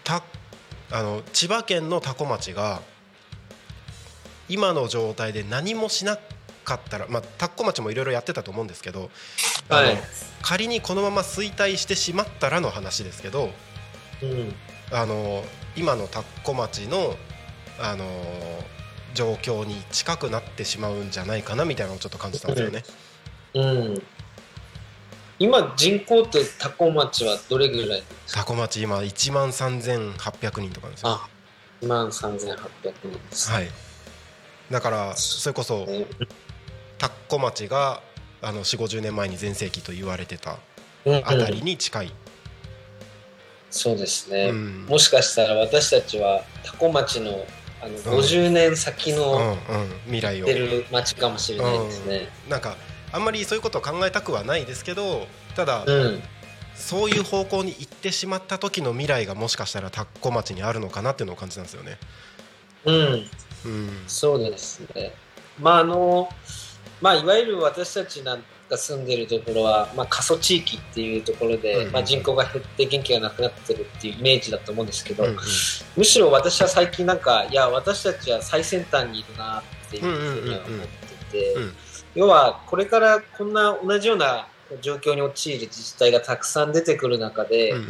[0.03, 0.23] た
[0.91, 2.81] あの千葉県の多古町が
[4.49, 6.17] 今の状態で何もしな
[6.63, 9.09] かったら、まあ、田子町もいろいろやってたと思うんですけど、
[9.69, 9.97] あのはい
[10.41, 13.51] 仮にこのまま衰退してしまったらの話ですけど
[14.23, 14.53] うん
[14.91, 15.43] あの
[15.75, 17.15] 今の田子町の
[17.79, 18.05] あの
[19.13, 22.83] 状況に近くなってしまうんじゃないかなみたいなのをちょっと感じたんですよね。
[23.53, 24.03] うん。
[25.41, 28.41] 今人口って多古町はどれぐらいですか？
[28.41, 31.09] 田子町今1万3800人とかですよ。
[31.09, 31.27] あ、
[31.81, 32.57] 2万3800
[33.01, 33.49] 人です。
[33.49, 33.67] はい。
[34.69, 36.05] だからそれこそね
[36.99, 38.01] 田子町が
[38.41, 40.57] あの4 5 0年前に全盛期と言われてた
[41.05, 42.13] うんあたりに近い。
[43.71, 47.45] そうですね、うんもしかしたら私たちは多古町の
[47.81, 49.57] あの50年先うんのうん
[50.05, 52.27] 未来を出る町かもしれないですね。
[52.47, 52.75] なんか
[53.11, 56.21] あんまりそういうことを考えたくはないですけどただ、うん、
[56.75, 61.97] そういう方向に行ってしまった時の未来がもしかしたら田子町にあるのかなっていうのを感じたんですよね。
[62.85, 62.95] うん、
[63.65, 63.89] うん。
[64.07, 65.13] そうですね。
[65.59, 66.29] まああの
[67.01, 71.87] まあいわゆる私たちなんか住んでるところは、まあ、過疎地域っていうところで、うん。
[71.87, 75.37] うんまあ、人口が減って元気がなくなってるっていうイメージだと思うんですけど、うんうん。
[75.97, 81.73] むしろ私は最近なんかいや私たちは最先端にいるなっていうふうには思ってて、うんうん
[82.15, 84.47] 要はこれからこんな同じような
[84.81, 87.87] 状況に陥る自治体がたくさん出てくる中で、うんうん。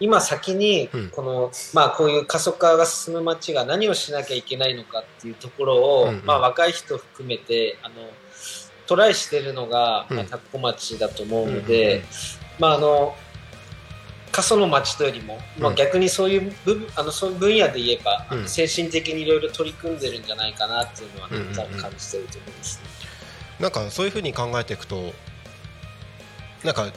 [0.00, 1.10] 今先にうん。
[1.10, 6.22] この、まあこういう過疎化が進む街が何をしなきゃいけないのかっていうところを、うんうん。
[6.24, 7.94] まあ若い人含めてあの
[8.86, 10.16] トライしてるのが、うん。
[10.16, 12.04] まあ、田子町だと思うのうんで、うんうん。
[12.58, 13.14] まああの
[14.32, 15.76] 過疎の町というよりも、まあ、うん。
[15.76, 21.54] 逆にそういう部分あのそういう分野で言えば、精神的にいろいろ取り組んでるんじゃないかなっていうのは、ねうんうんうん。
[21.54, 23.03] 多分感じてると思いますね。
[23.60, 25.12] なんかそういうふうに考えていくと
[26.64, 26.92] なんか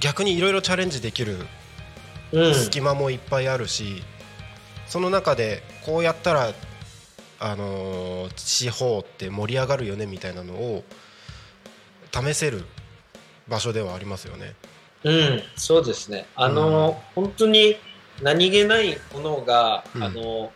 [0.00, 1.36] 逆にいろいろチャレンジできる
[2.32, 4.02] うん隙間もいっぱいあるし、
[4.86, 6.52] その中でこうやったら、
[7.40, 10.84] あのー地方って盛り上がるよねみたいなのを
[12.12, 12.64] 試せる
[13.48, 14.54] 場所ではありますよね。
[15.04, 16.26] うん、そうですね。
[16.36, 17.76] あの、本当に
[18.20, 20.52] 何気ないものが、うんあの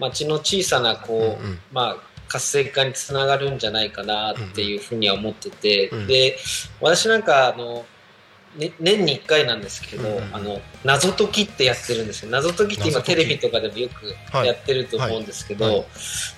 [0.00, 1.96] 町の小さなこう、うんうんまあ
[2.34, 6.06] 活性化につながるんじゃないかなっていうふうには思ってて、うん。
[6.08, 6.36] で
[6.80, 7.84] 私なんかあの、
[8.56, 12.30] ね、年に1回なんですけど、うんうんあの謎解きってやってるんですよ。
[12.30, 14.48] 謎解きって今テレビとかでもよくはい。
[14.48, 15.74] やってると思うんですけど、はい。
[15.76, 15.86] はい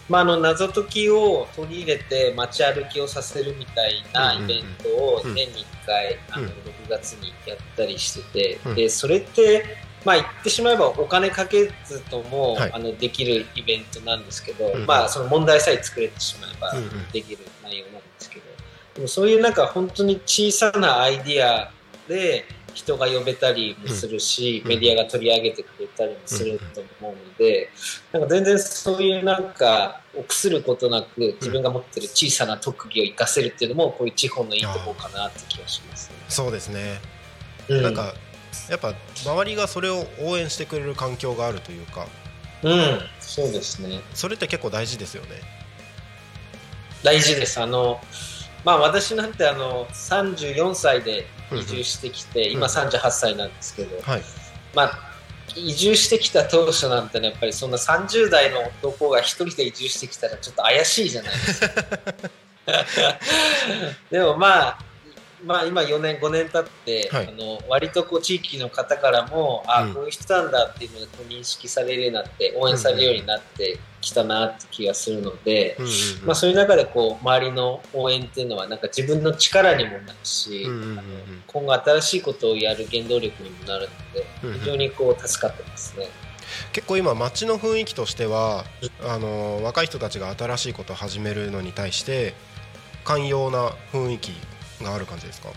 [0.08, 6.50] まあ、あの謎解きを取り入れて街歩きをさせるみたいなイベントを年に1回、あのうん。
[6.50, 6.52] 6
[6.90, 8.74] 月にやったりしてて、うん。
[8.74, 12.72] でそれって、まあ、言ってしまえばお金かけずとも、はい。
[12.72, 18.44] あのできるイベントなんですけど、うんまあ、その問題さえ作れてしまえばうんうんできる内容なんですけど、
[18.94, 21.72] でもそういうなんか本当に小さなアイディア
[22.08, 27.70] で人が呼べたりもするし、うんメディアが取り上げてくれたりもすると思うので、
[28.12, 36.16] なんか全然そういうなんか臆することなく自分が持ってる小さな特技を活かせるっていうのもこういう地方のいいところかなって気がしますね。
[36.28, 37.00] そうですね、
[37.68, 38.14] うん、なんか
[38.70, 42.06] やっぱ周りがそれを応援してくれる環境があるというか
[42.62, 44.00] うん、そうですね。
[44.14, 45.40] それって結構大事ですよね。
[47.02, 47.60] 大事です。
[47.60, 48.00] あの、
[48.64, 54.22] まあ私なんてあの34歳で移住してきて、ん今38歳なんですけど、はい、
[54.74, 54.98] まあ
[55.54, 61.68] 移住してきた当初なんてね、やっぱりそんな30代の男が一人で移住してきたらちょっと怪しいじゃないですか。
[64.10, 64.78] でもまあ、
[65.46, 67.28] まあ今4年5年経って、はい。
[67.28, 69.94] あの割とこう地域の方からも、あうん。
[69.94, 76.26] こういう人なんだっていうのがこう認識されるようになって応援されるようになってきたなって気がするので、うんうんうん。
[76.26, 80.98] まあ、そういう中でこう周りの応援っていうのはなんか自分の力にもなるし、うんうんうんうん。
[80.98, 81.02] あの
[81.46, 83.88] 今後新しいことをやる原動力にもなる
[84.42, 86.08] ので非常にこう助かってますね。
[86.72, 88.64] 結構今街の雰囲気としては
[89.02, 92.34] あの若い人たちが新しいことを始めるのに対して
[93.04, 94.32] 寛容な雰囲気
[94.82, 95.48] がある感じですか？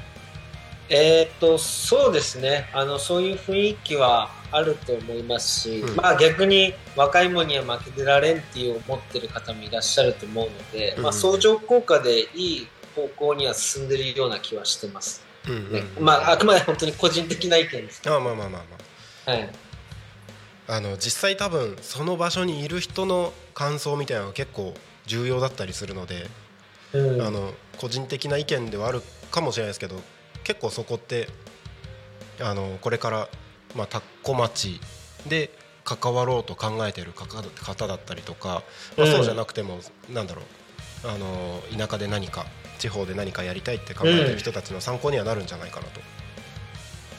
[0.89, 2.69] えーっとそうですね。
[2.73, 5.95] あのそういう雰囲気はあると思いますし、うん。
[5.95, 11.03] まあ、逆に若い者には負けてられんっていう思ってる方もいらっしゃると思うので、うん。
[11.03, 15.83] まあ、相乗効果でいい方向には進んでるような気はしてます、うんうんね。
[15.99, 18.59] まあ、あくまで本当に個人的な意見です、あまあまあまあま
[19.27, 19.31] あ。
[19.31, 19.49] はい、
[20.67, 24.73] あの実際多分その場所にいる人の感想みたいなのが結構
[25.05, 26.27] 重要だったりするので、
[26.93, 27.21] うん。
[27.21, 29.95] あの個人的な意見ではあるかもしれないですけど
[30.43, 31.29] 結構そこって
[32.41, 33.29] あのこれから、
[33.75, 34.79] まあ、田子町
[35.27, 35.49] で
[35.85, 38.63] 関わろうと考えている方だったりとか、
[38.97, 39.11] まあ、うん。
[39.11, 40.45] そうじゃなくても、なんだろう
[41.07, 42.45] あの田舎で何か
[42.77, 46.01] 地方で何かやりたいって考えてる人たちの参考にはなるんじゃないかなと。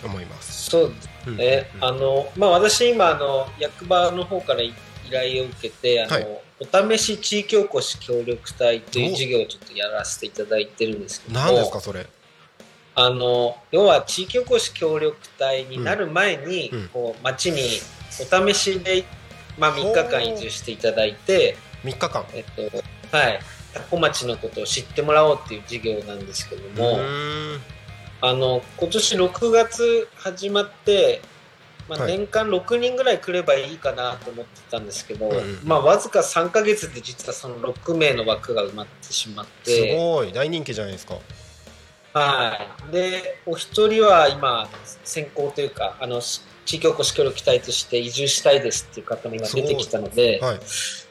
[0.03, 0.71] 思います。
[0.71, 0.93] そう
[1.27, 1.85] うんね、うん。
[1.85, 4.73] あのまあ、私今あの役場の方から依
[5.11, 12.07] 頼を受けてあの、はいお試し地域おこし協力隊という事業をちょっとやらせていただいてるんですけど何ですかそれ？
[12.95, 16.79] ああの要は地域おこし協力隊になる前に、うん。
[16.81, 16.89] うん。
[16.89, 17.63] こう町に
[18.21, 19.05] お試しで、
[19.59, 22.27] まあ、3日間移住していただいて、3日間。
[22.35, 23.41] えっとはい、
[23.73, 26.99] 多古町のことを知ってもらおうっていう事業なんですけどうも、
[28.21, 31.23] あの今年6月始まって、
[31.91, 32.17] まあ、はい。
[32.17, 39.97] 年間6人ぐらい来ればいいかなと思ってたんですけど、うんうんまあ、わずか3ヶ月で実はその6名の枠が埋まってしまっすて。
[39.97, 40.33] ごい。
[40.33, 41.17] 大人気じゃないですか。
[42.13, 44.69] はい、でお一人は今
[45.05, 50.61] 先行というかあのし地域おこし協力隊として移住したいですっていう方も今出てきたので、はい。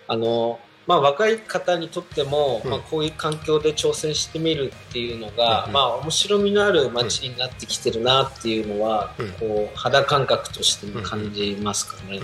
[0.08, 2.72] あのまあ、若い方にとっても、うん。
[2.72, 5.74] まあ、こういう環境で挑戦してみるっていうのが、うんうん。
[5.74, 9.32] まあ、面白みのある街になってきてるなっていうのは、うん。
[9.34, 12.20] こう肌感覚としても感じますかね。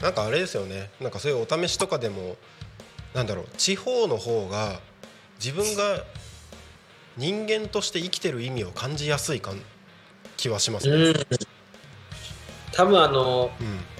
[0.00, 0.88] なんかあれですよね。
[0.98, 2.36] なんかそういうお試しとかでも
[3.12, 4.80] なんだろう地方の方が
[5.36, 6.04] 自分が
[7.18, 9.60] 人間として生きてる意味を感じやすいかん
[10.38, 10.94] 気はしますね。
[10.94, 11.14] うん。
[12.72, 13.93] 多分あのうん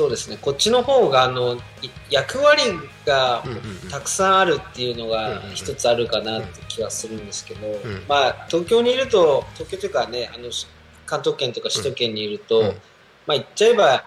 [0.00, 0.38] そうですね。
[0.40, 1.60] こっちの方があのい
[2.08, 2.62] 役割
[3.04, 3.44] が
[3.90, 7.72] たくさんあるっていうのうんが一つあるかなって気はするんですけど、ん
[8.08, 10.66] まあ東京にいると東京というかねあのし
[11.04, 12.66] 関東圏とか首都圏にいると、うん。
[13.26, 14.04] まあ言っちゃえば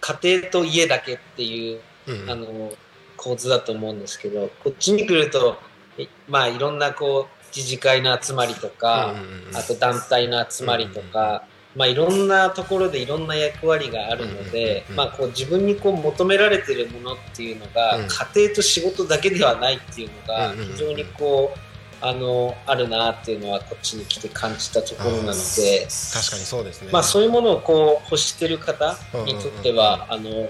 [0.00, 2.72] 家庭と家だけっていううんあの
[3.18, 5.58] 構図だと思うんですけどこっちに来ると
[5.98, 9.14] えまあいろんなこう自治会の集まりとか、
[9.52, 21.58] あと団体の集まりとか、まあ、いろんなところでいろんな役割があるので、うんうんうんまあ、こう自分にこう求められてるものっていうのが、うん家庭と仕事だけではないっていうのがうんうんうん非常にこう
[22.04, 25.32] あのあるなっていうのはこっちに来て感じたところなので。
[25.32, 26.88] 確かにそうですね。
[26.92, 30.48] まあ、そういうものをこう欲してる方にとっては、あの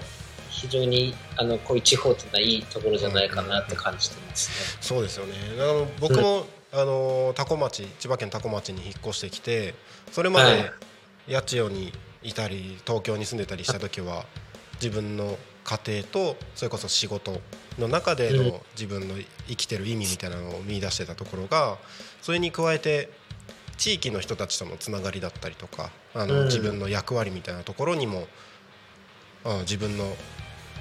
[0.49, 4.77] 非常にあのこういう地方っていうのはいいところじゃないかなって感じてますね。
[4.81, 5.33] そうですよね。
[5.59, 9.75] あの僕も、あの多古町千葉県多古町に引っ越してきて
[10.11, 10.71] それまはいで
[11.27, 14.25] 八千代にいたり東京に住んでたりした時は
[14.75, 17.39] 自分の家庭とそれこそ仕事
[17.79, 18.47] の中でうん。
[18.47, 19.15] の自分の
[19.47, 21.77] 生きてる意味みたいなのを見出してたところが
[22.21, 23.09] それに加えて
[23.77, 26.45] 地域の人たちとのつながりだったりとかあの、うん。
[26.45, 28.25] 自分の役割みたいなところにも、うん
[29.63, 30.05] 自分の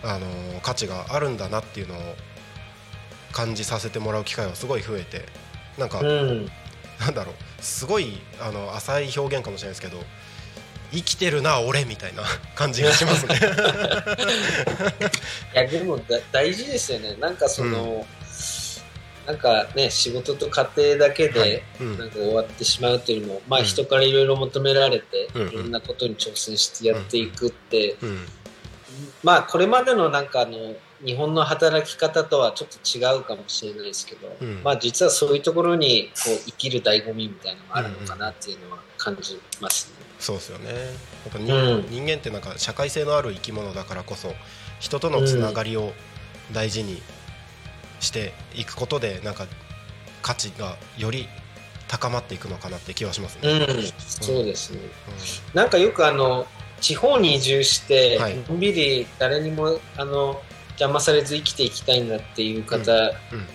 [0.05, 1.99] あの価値があるんだなっていうのを
[3.33, 5.27] 感じさせてもらう機会がすごい増えて
[5.79, 6.49] なんか、うん、
[7.01, 9.99] なんだろうすごいあの浅い表現かもしれないですけど
[10.93, 12.23] 生きてるな俺みたいな
[12.55, 13.35] 感じがしますね。
[15.55, 17.17] いやでもだ大事ですよね。
[17.19, 18.07] なんかその、
[19.27, 21.33] なんかね仕事と家庭だけはい。
[21.51, 21.99] でうん。
[21.99, 23.67] なんか終わってしまうというよりも、まあうん。
[23.67, 25.49] 人からいろいろ求められて、うんうん。
[25.49, 28.27] いろんなことに挑戦してやっていくって、うん。
[29.23, 40.03] まあこれまでのなんかあの日本の働き方とはちょっと違うかもしれないですけど、うんまあ実はそういうところにこう生きる醍醐味みたいなのがあるのかなっていうのは感じますね。
[40.19, 40.77] そうですよねや
[41.31, 44.33] っぱに、うん人間ってなんか社会性のある生き物だからこそ
[44.79, 45.93] 人とのつながりを
[46.53, 47.03] 大事に
[47.99, 49.47] していくことでなんか
[50.23, 51.27] 価値がより
[51.89, 53.51] 高まっていくのかなって気はしますね。
[53.51, 54.79] うん、そうですね。
[55.53, 56.47] なんかよくあの
[56.81, 60.41] 地方に移住してはいのんびり誰にもあの
[60.73, 63.11] 邪魔されず生きていきたいんだっていう方うん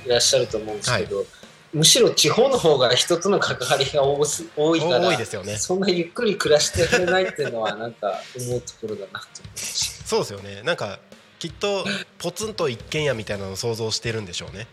[0.06, 1.26] いらっしゃると思うんですけど、
[1.74, 11.00] むしろ地方の方が人との関わりが多す多いから多いですよねそんなゆっくり暮らしてられないっていうのはなんか思うところだなと思いましそうですよねなんか
[11.40, 11.86] きっと
[12.18, 14.68] ポツンと一軒家みたいなのを想像してるんでしょうね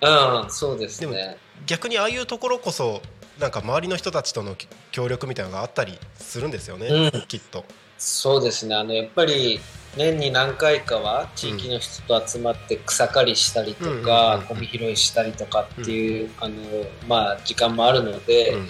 [0.00, 0.40] た。
[0.42, 1.36] うん、そうですでね。
[1.66, 3.00] 逆にああいうところこそ
[3.38, 4.56] なんか周りの人たちとの
[4.90, 7.64] 協力みたいなのがあったりするんですよね、うんきっと。
[7.98, 8.74] そうですね。
[8.74, 9.60] あのやっぱり
[9.96, 16.54] 年に何回かは地域の人と集まって草刈りしたりとかうんゴミ拾いしたりとかっていう、あの
[17.06, 18.68] まあ時間もあるので、うん。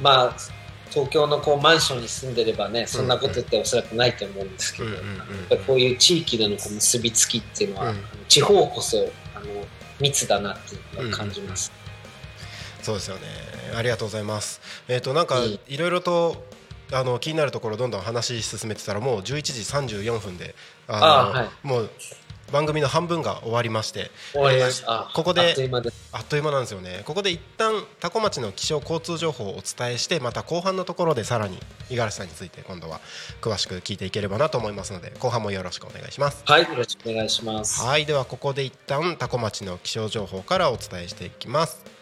[0.00, 0.36] まあ
[0.90, 4.90] 東京のこうマンションに住んでればねそんなことっておそらくないと思うんですけど、
[5.66, 7.94] こういう地域でのこう結びつきっていうのは、
[8.28, 8.98] 地方こそ
[9.34, 9.46] あの
[10.00, 11.72] 密だなっていうのは感じます。
[12.82, 13.22] そうですよね。
[13.74, 14.60] ありがとうございます。
[14.88, 16.44] えっ、となんかいろいろと
[16.92, 20.54] あの気になるところどんどん話進めてたらもう11時34分で
[20.88, 21.48] あのあはい。
[21.62, 21.90] もう
[22.52, 24.92] 番組の半分が終わりまして終わりました。
[24.92, 26.10] あここであっという間です。
[26.12, 27.02] あっという間なんですよね。
[27.06, 33.00] ここで一旦多古町の気象交通情報をお伝えしてまた後半のところでさらに五十嵐さんについて今度は
[33.40, 36.42] 詳しく聞いていければなと思いますので後半もよろしくお願いします。
[36.44, 37.82] はい、よろしくお願いします。
[37.82, 42.01] はいではここで一旦多古町の気象情報からお伝えしていきます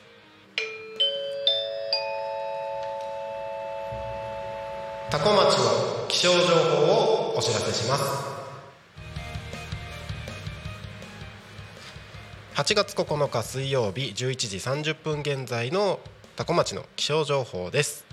[5.11, 8.04] 多古町の気象情報をお知らせします。
[12.54, 15.98] 8月9日水曜日11時30分現在の
[16.36, 18.04] 多古町の気象情報です。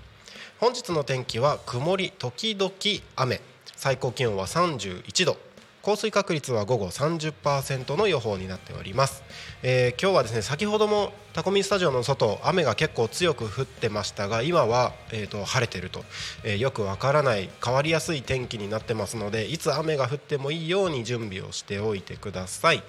[0.58, 2.72] 本日の天気は曇り時々
[3.14, 3.40] 雨。
[3.76, 5.47] 最高気温は31度。
[5.88, 9.22] 降水確率は午後30%の予報になっております、
[9.62, 16.04] えー今日はですね先ほどもタコミンスタジオの外雨が結構強く降ってましたが今は、えー、と晴れてると、
[16.44, 22.82] えーよくわからない変わりやすい天気になってますのでいつ雨が降ってもいいように準備をしておいてください。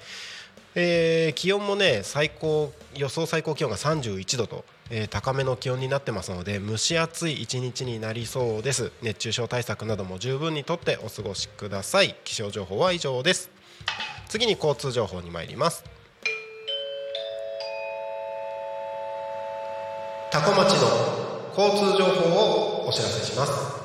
[0.76, 8.92] えー気温もね最高予想最高気温が31度と、えー高めの気温になってますので蒸し暑い一日になりそうです。
[9.02, 12.16] 熱中症対策なども十分にとってお過ごしください。
[12.24, 13.50] 気象情報は以上です。
[14.28, 15.84] 次に交通情報に参ります。
[20.32, 23.80] 多古町の交通情報をお知らせします。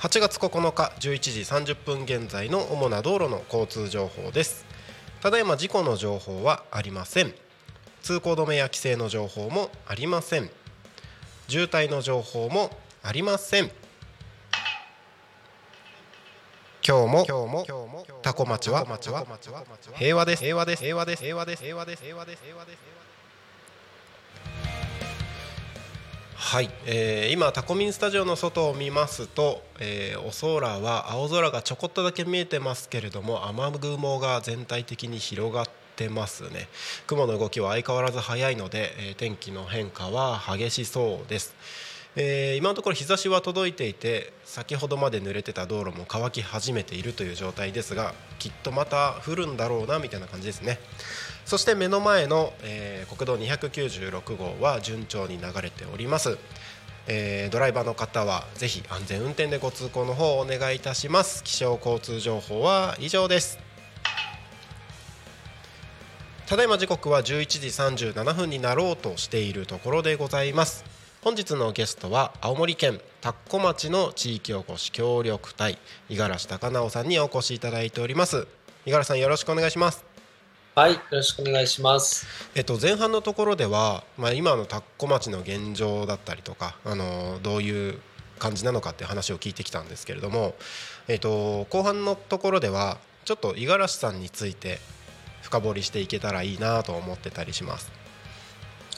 [0.00, 4.64] 8月9日11時30分現在の主な道路の交通情報です。
[5.20, 7.34] ただいま事故の情報はありません。
[8.02, 10.50] 通行止めや規制の情報もありません。
[11.48, 12.70] 渋滞の情報も
[13.02, 13.70] ありません。
[16.86, 18.86] 今日も今日もタコ町は
[19.96, 20.42] 平和です。
[20.42, 20.82] 平和です。
[20.82, 21.22] 平和です。
[21.22, 21.62] 平和です。
[21.62, 22.02] 平和です。
[22.02, 22.78] 平和です平和です
[26.42, 35.70] はい、えー今タコミンスタジオの外を見ますと、えーお空は青空がちょこっとだけ見えてますけれども雨雲が全体的に広がって
[36.08, 36.68] ますね。
[37.06, 41.54] 雲の動きは相変わらず速いので、え天気の変化は激しそうです、
[42.16, 50.78] えー今のところ日差しは届いていて先ほどまで濡れてた道路も乾き始めているという状態ですがきっとまた降るんだろうなみたいな感じですね。
[51.44, 56.38] そして目の前の、えー国道296号は順調に流れております、
[57.06, 61.42] えードライバーの方はぜひ安全運転でご通行の方をお願いいたします。
[61.44, 63.69] 気象交通情報は以上です。
[66.50, 70.84] ただいま時刻は11時37分になろうとしているところでございます。
[71.22, 75.78] 本日のゲストは青森県田子町の地域おこし協力隊
[76.08, 78.48] 五十嵐貴直さんにお越しいただいております。
[78.84, 80.04] 五十嵐さんよろしくお願いします。
[80.74, 82.26] はい、よろしくお願いします。
[82.56, 88.00] えっと、前半のところでは、まあ、今の田子町の現状だったりとか、あのどういう
[88.40, 90.56] 感じなのかって話を聞いてきたんですけれども、
[91.06, 94.80] えっと、後半のところではちょっと五十嵐さんについて
[95.50, 97.90] 深掘りしていけたらいいなと思ってたりします。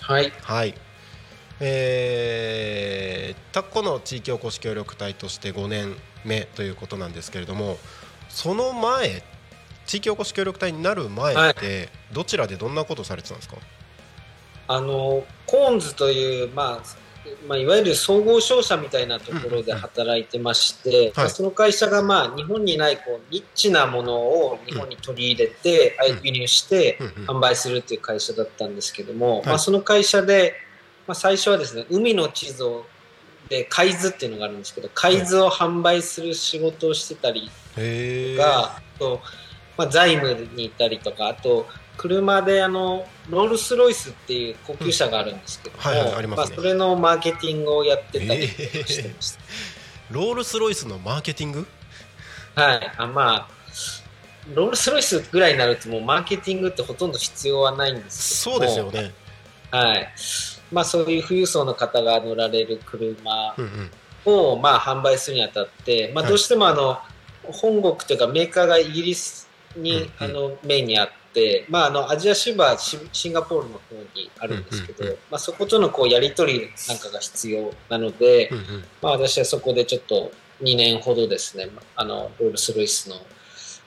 [0.03, 0.75] はい、はい。
[1.61, 7.79] えー、田子の地域おこし協力隊として5年目ということなんですけれども
[8.29, 9.23] その前
[9.87, 13.57] 地域おこし協力隊になる前って、どちらでどんなことされてたんですか？
[14.69, 17.02] あのコーンズという、まあ
[17.47, 26.25] まあ、いわゆる総合商社みたいなところで働いてまして、まあその会社が、まあ、日本にないこうニッチなものを日本に取り入れて、うん。
[26.25, 27.37] 輸入してうんうん。
[27.39, 29.49] 販売するっていう会社だったんですけども、い。
[29.49, 30.55] まあ、その会社で、
[31.07, 32.87] まあ、最初はですね海の地図を
[33.49, 38.37] で海図っていうのがあるんですけど海図を販売する仕事をしてたりへー。
[38.37, 39.21] が、あと
[39.77, 41.67] まあ、財務に行ったりとかあと
[42.03, 46.57] 車であのロールス・ロイスっていう高級車があるんですけども、はいはいありますね。
[46.57, 49.41] それのマーケティングをやってたりしてました、
[50.11, 51.67] ロールス・ロイスのマーケティング？
[52.57, 52.93] はい。
[52.97, 53.49] あまあ
[54.53, 59.13] ロールス・ロイスぐらいになるともうマーケティングってほとんど必要はないんですけどそうですよね、
[59.71, 60.09] はい。
[60.73, 63.91] まあ、そういう富裕層の方が乗られる車うん
[64.27, 66.99] うん、を、まあ、販売するにあたって、まあ、はいどうしてもあの
[67.45, 70.11] 本国というかメーカーがイギリスに、うんうん。
[70.19, 71.15] あのメインにあって、
[71.69, 75.19] まあ、あのアジア支部はシシンガポールの方にあるんですけど、うんうんうん。
[75.31, 78.65] まあ、そことのこうやり取りなんかが必要なので、うんうん。
[79.01, 83.17] まあ、私はそこでちょっと2年ほどですねあのロールス・ロイスの、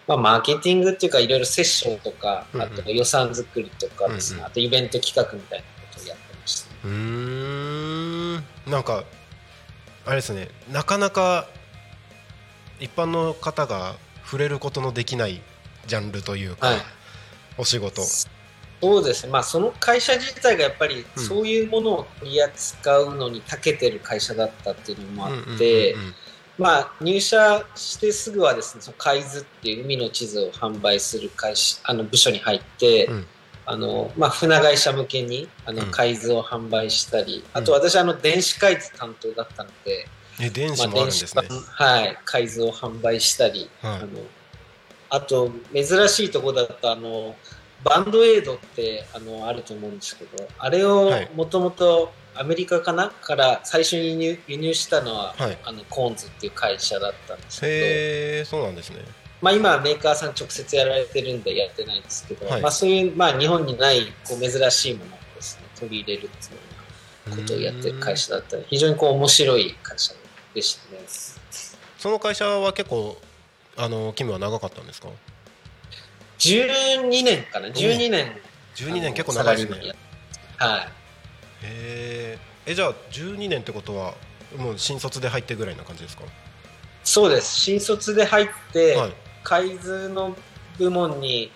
[0.07, 2.67] まあ、マーケティングっていうかいろいろセッションとかうんうん。
[2.67, 4.47] あと予算作りとかですね、うんうん。
[4.47, 6.75] あとイベント企画みたいなことをやってました、ね。
[6.83, 6.91] うー
[8.39, 8.43] ん。
[8.71, 9.03] なんか
[10.05, 11.47] あれですねなかなか
[12.79, 15.41] 一般の方が触れることのできない
[15.87, 16.77] ジャンルというか、はい
[17.57, 18.01] お仕事。
[18.81, 21.23] そうですね、まあ、その会社自体がやっぱりうん。
[21.23, 26.13] そういうものを取り扱うのに長けてる会社だったっていうのもあうんうんうんって、うん。
[26.57, 33.25] まあ、入社してすぐはですね、その海図っていう海の地図を販売する会社あの部署に入って、うん。
[33.67, 35.91] あのまあ、船会社向けにあのうん。
[35.91, 40.07] 海図を販売したり、あと私あの電子海図担当だったので、
[40.39, 43.95] え電子まあ、もあるんですね、電子版はい、海図を販売したり、はい。
[43.95, 44.07] あの
[45.15, 47.35] あと珍しいところだとあの
[47.83, 51.29] バンドエイドってあのあると思うんですけどあれをはい。
[51.35, 53.09] もともとアメリカかな？
[53.09, 55.57] から最初に輸入輸入したのは、はい。
[55.63, 58.97] あのコーンズっていう会社だったんですけど、へえそうなんですね。
[59.41, 62.61] まあ、今はメーカーさん直接やられてるんでやってないんですけど、はい。
[62.61, 66.61] まあ、そういう、まあ、日本にないこう珍しいものをで取り入れるっていうよ
[67.27, 70.13] うなことをやってる会社だったり非常にこう面白い会社
[70.53, 70.99] でしたね。
[71.97, 73.17] その会社は結構
[73.77, 75.09] あの勤務は長かったんですか
[76.39, 77.67] ？12年かな。
[77.67, 78.31] 12年。
[78.75, 79.93] 12年結構長いですね。
[80.57, 80.81] はい。
[81.63, 84.13] へええじゃあ12年ってことは
[84.57, 86.23] もう新卒で入ってぐらいな感じですか？
[87.03, 87.59] そうです。
[87.61, 89.13] 新卒で入って、はい。
[89.43, 90.35] 海図の
[90.77, 91.51] 部門に、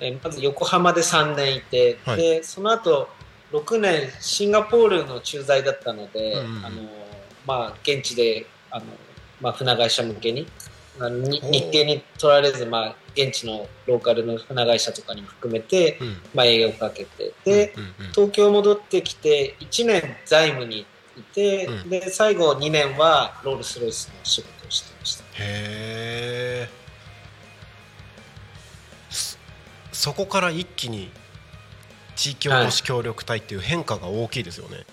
[0.00, 2.16] えーまず横浜で3年いて、はい。
[2.16, 3.08] でその後
[3.52, 6.64] 6年シンガポールの駐在だったので、うんうんうん。
[6.66, 6.82] あの
[7.46, 8.86] まあ、現地であの、
[9.40, 10.46] まあ、船会社向けに
[10.98, 16.16] 日程に取られず、まあ、現地のローカルの船会社とかにも含めて、うん。
[16.34, 20.86] まあ、営業をかけてで、うんうん東京戻ってきて1年財務に
[21.16, 21.90] いて、うん。
[21.90, 25.24] で最後2年はロールスロイスの仕事をしてました。
[25.24, 26.68] へえ。
[29.10, 29.36] そ
[29.92, 31.10] そこから一気に
[32.16, 34.84] 地域おこし協力隊っていう変化が大きいですよね、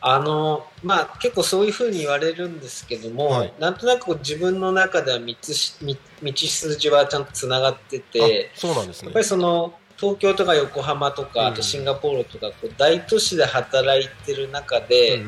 [0.00, 3.52] あのまあ、結構そういうふうに言われるんですけども、はい。
[3.58, 9.06] なんとなく自分の中では道し道道筋はちゃんとつながっててあそうなんですね。
[9.06, 15.20] やっぱりその東京とか横浜とか、うんあとシンガポールとかこう大都市で働いてる中で、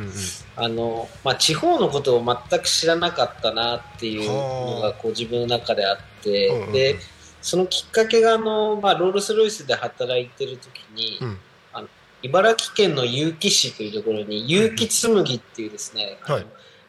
[0.54, 6.96] あのまあ、地方のことを全く知らなかったなっていうのがこう自分の中であって、で
[7.42, 11.38] そのきっかけがあの、まあ、ロールス・ロイスで働いてる時に、うん
[12.22, 16.44] 茨城県の結城市というところに結城紬っていうですね、はい。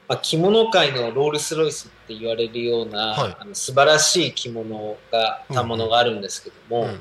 [0.07, 3.37] まあ、着物界のロールス・ロイスって言われるような、はい。
[3.39, 6.97] あの素晴らしい着物がたものがあるんですけども、うんうん。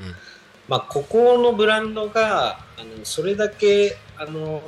[0.69, 4.63] まあ、ここのブランドがあのそれだけあの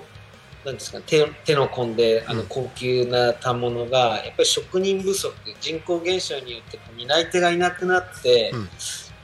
[0.65, 2.47] なんですかね手手の込んであのうん。
[2.49, 8.69] 高級な反物がやっぱり職人不足人口減少によって担い手がいなくなって、うん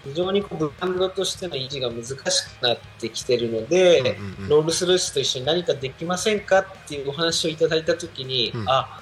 [0.09, 4.49] 非常にこうブランドとしての維持が難しくなってきてるので、うんうんうん。
[4.49, 8.65] ロールス・ロイスと一緒に何かできませんかっていうお話をいただいた時に、うん。
[8.69, 9.01] あ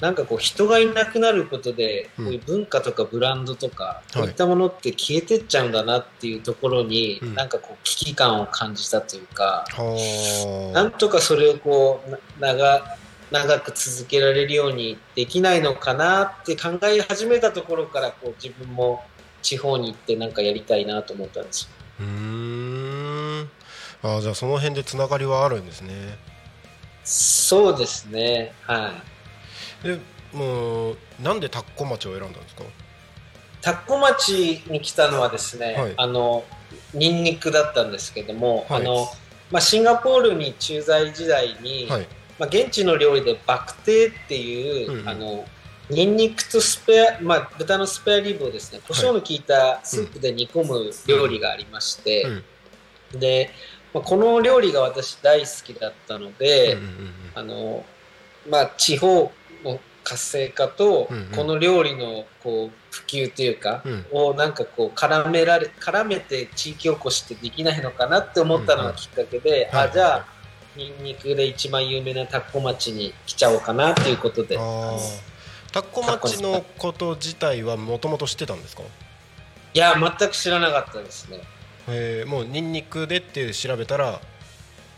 [0.00, 2.24] なんかこう人がいなくなることで、うん。
[2.26, 4.14] こういう文化とかブランドとか、い。
[4.14, 7.34] こういったものって消えてっちゃうんだなっていうところに、うん。
[7.34, 12.10] なんかこう危機感を感じたというか、はなんとかそれをこう
[12.40, 12.96] な長
[13.30, 19.02] 長く続けられるようにできないのかなって考え始めたところからこう自分も
[19.46, 21.68] 地方に行ってなんかやりたいなと思ったんですよ。
[22.00, 23.50] うーん。
[24.02, 26.18] あじゃあその辺でつながりはあるんですね。
[27.04, 28.52] そうですね。
[28.62, 28.92] は
[29.84, 29.86] い。
[29.86, 30.00] で
[30.32, 32.64] もうなんで田子町を選んだんですか？
[33.62, 35.94] 田子町に来たのはですね、はい。
[35.96, 36.42] あの
[36.92, 38.82] ニンニクだったんですけども、はい。
[38.82, 39.06] あの
[39.52, 42.08] まあ、シンガポールに駐在時代に、はい。
[42.40, 45.08] まあ、現地の料理でバクテーっていう、うんうん。
[45.08, 45.44] あの
[45.88, 52.26] ニンニクとスペア、まあ、豚のスペアリブをですね胡椒の効いたスープで煮込む料理がありまして、
[53.12, 53.50] で、
[53.94, 56.76] まあ、この料理が私大好きだったので、
[57.34, 57.84] あの
[58.48, 59.30] まあ、地方
[59.64, 64.06] の活性化と、この料理のこう普及というか、うん。
[64.12, 69.88] をなんかこう絡められ絡めて地域おこしってできないのかなって思ったのがきっかけで、はい。
[69.88, 70.26] あじゃあ
[70.76, 74.58] ニンニクで一番有名な田子町に来ちゃおうかなっていうことで
[75.76, 78.82] あー田子町のこと自体はもともと知ってたんですか？
[79.74, 81.40] いや全く知らなかったですね。
[81.88, 84.20] えーもうニンニクでって調べたら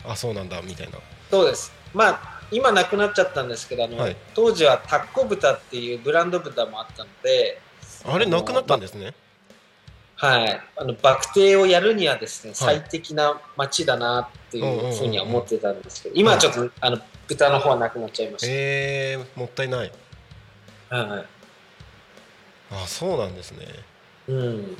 [0.05, 0.97] あそうなんだみたいな。
[1.29, 1.71] そうです。
[1.93, 4.15] まあ今なくなっちゃったんですけどあの、はい。
[4.33, 7.61] 当時はタッコ豚っていうブランド豚もあったので
[8.05, 9.13] あれなくなったんですね。
[10.15, 12.75] はい、あのバクテーをやるにはですね、はい。
[12.81, 18.47] 最適な街だなっていうふうには思ってたんですけど、今はちょっと、あの豚の方はなくなっちゃいました。
[18.49, 19.91] えー、もったいない
[20.89, 21.39] はい
[22.71, 23.65] あそうなんですね。
[24.27, 24.77] うん、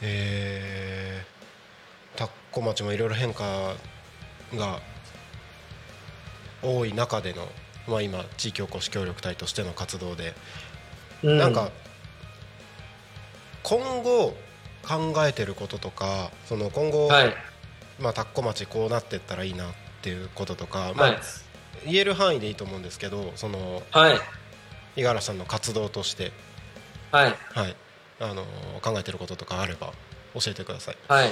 [0.00, 3.74] えー、田子町もいろいろ変化
[4.54, 4.80] が
[6.62, 7.46] 多い中での、
[7.86, 10.34] まあ、今地域おこし協力隊としての活動で、
[11.22, 11.70] うなんか
[13.62, 14.34] 今後
[14.82, 17.34] 考えてることとかその今後、はい、
[18.00, 21.18] まあ、田子町こうなっていったらいいなっていうこととか、まあはい、
[21.84, 24.18] 言える範囲でいいと思うんですけどそのはい、
[24.96, 26.32] 五十嵐さんの活動として、
[27.10, 27.76] はい、はい。
[28.20, 28.44] あの
[28.82, 29.92] 考えてることとかあれば
[30.34, 30.96] 教えてください。
[31.08, 31.30] はい。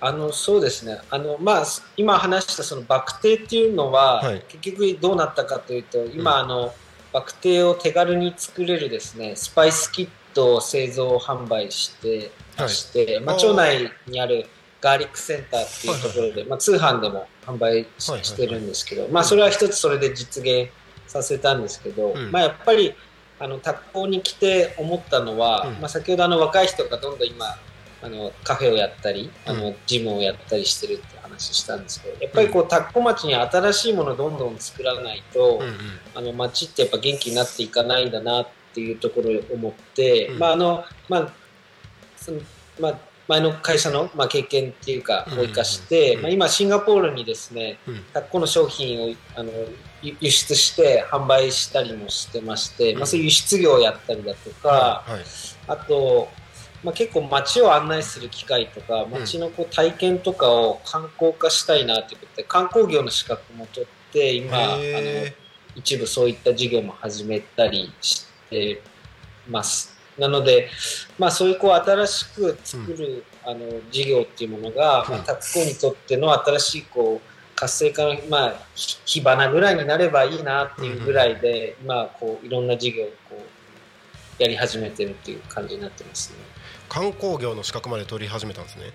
[0.00, 0.98] あのそうですね。
[1.10, 1.64] あの、まあ、
[1.96, 4.42] 今話したそのバクテーっていうのは、はい。
[4.48, 6.72] 結局どうなったかというと今、あの
[7.12, 14.46] バクテーを手軽に作れるですねスパイスキットを製造販売してまして、まあ、町内にある
[14.80, 18.36] ガーリックセンターっていうところで、まあ、通販でも販売し,、はいはいはい。
[18.36, 20.70] てるんですけど、まあ、それは一つそれで実現
[21.08, 22.30] させたんですけど、うん。
[22.30, 22.94] まあ、やっぱり
[23.40, 25.72] あの宅校に来て思ったのは、うん。
[25.80, 27.56] まあ、先ほどあの若い人がどんどん今
[28.00, 35.74] あのカフェをやったりあうのジムをやったりしてるって話したんですけどやっぱりこう田子町に新しいものをどんどん作らないと、うんうん。
[36.14, 40.38] あの町ってやっぱ元気になっていかないんだなっていうところを思って、うん。
[40.38, 41.32] まああのまあ
[42.16, 42.40] その
[42.78, 46.22] まあ前の会社の、まあ、経験っていうかを生かして、うん。
[46.22, 48.04] まあ、今シンガポールにですねうん。
[48.12, 49.52] タコの商品をあの
[50.02, 55.20] 輸輸出して販売したりもしてまして、まあ、そういう輸出業をやったりだとか、はい。
[55.66, 56.28] あと、
[56.82, 65.34] まあ、結構街を案内する機会とか街のこう体験とかを観光化したいなということで観光業の資格も取って今あのへ
[65.74, 68.80] 一部そういった事業も始めたりして
[69.48, 69.97] ます。
[70.18, 70.68] なので、
[71.18, 73.60] まあ、そういうこう新しく作る、あの
[73.90, 83.42] 事業っていうものが、まあ、うんタッコにとっての新しいこう活性化の、まあ、ひ火花ぐらいになればいいなっていうぐらいで、今こういろんな事業をこ
[84.38, 86.36] うやり始めてるっていう感じになってますね。
[86.88, 88.92] 観光業の資格まで取り始めたんですね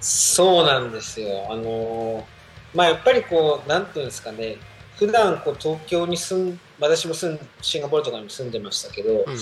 [0.00, 1.46] そうなんですよ。
[1.50, 2.26] あの
[2.74, 4.56] まあやっぱりこうなんていうんですかね。
[4.98, 9.38] 普段こう東京に住ん私も住んシンガポールとかにも住んでましたけど、うんうん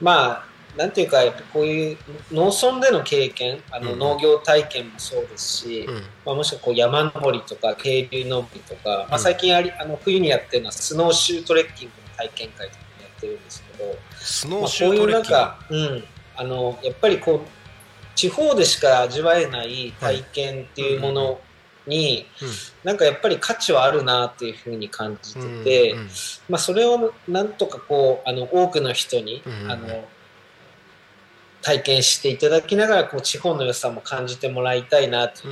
[0.00, 1.96] まあなんていうかやっぱこういう
[2.32, 5.96] 農村での経験あのうん農業体験もそうですし、うん。
[5.96, 15.32] うんまあ、もしくはこう山登りとか渓流登りとか、まうんあ、最近ありあの冬にやってるのはスノーシュートレッキングの体験会とかもやってるんですけど、まあ、スノーシこういうュートレッキング？
[15.32, 17.40] なんか、うん、あのやっぱりこう
[18.16, 21.40] 地方でしか味わえない体験っていうもの
[21.86, 22.26] に、
[22.82, 26.08] なんかやっぱり価値はあるなっていうふうに感じてうんて、うん。
[26.48, 30.04] まあ、それをなんとかこうあの多くの人に、うんあの
[31.66, 35.44] 体験していただきながらこう地方の良さも感じてもらいたいなと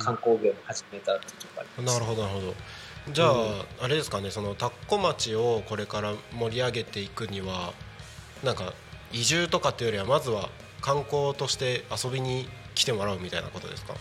[0.00, 1.20] 観光業も始めたと
[1.76, 1.82] こ。
[1.82, 2.54] なるほどなるほど。
[3.12, 3.64] じゃあ、うん。
[3.80, 7.72] あれですかねその田子町をこれから盛り上げていくには
[8.42, 8.72] なんか
[9.12, 10.48] 移住とかっていうよりはまずは
[10.80, 13.94] 観光として遊びに来てもらうみたいなことですか？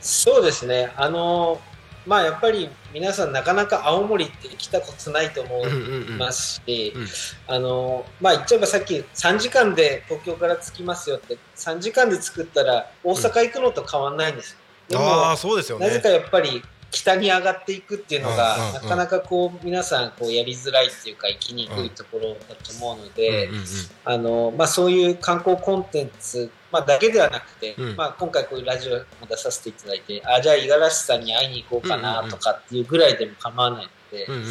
[0.00, 0.92] そうですね。
[0.96, 1.60] あの
[2.06, 7.06] まあやっぱり皆さんなかなか青森って来たことないと思うんいうんうんますし、うん。
[7.46, 14.58] あのまあ言っちゃえばさっき3時間で東京から着きますよって3時間で作ったら大阪行くのと変わんないんですよ。
[14.88, 15.86] でもああそうですよね。
[15.86, 18.74] なぜかやっぱり北に上がっていくっていうのが、うんうんうん。
[18.74, 23.66] なかなかこう皆さんこうやりづらいっていうか生きにくいところだと思うので、うんうんうん。
[24.04, 27.96] あのまあ、そういう観光コンテンツ、まあ、だけではなくて、うん。
[27.96, 34.48] まあ、今回こういうラジオも出させていただいてあじゃあ五十嵐さんに会いに行こうかなとかっていうぐらいでも構わないので、うんうんうん。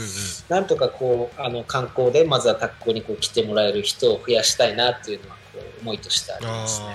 [0.49, 6.87] なんとかこうあの観光でまずはタッコにこう来てもらえる人を増やしたいなっていうのはこう思いとしてありますね。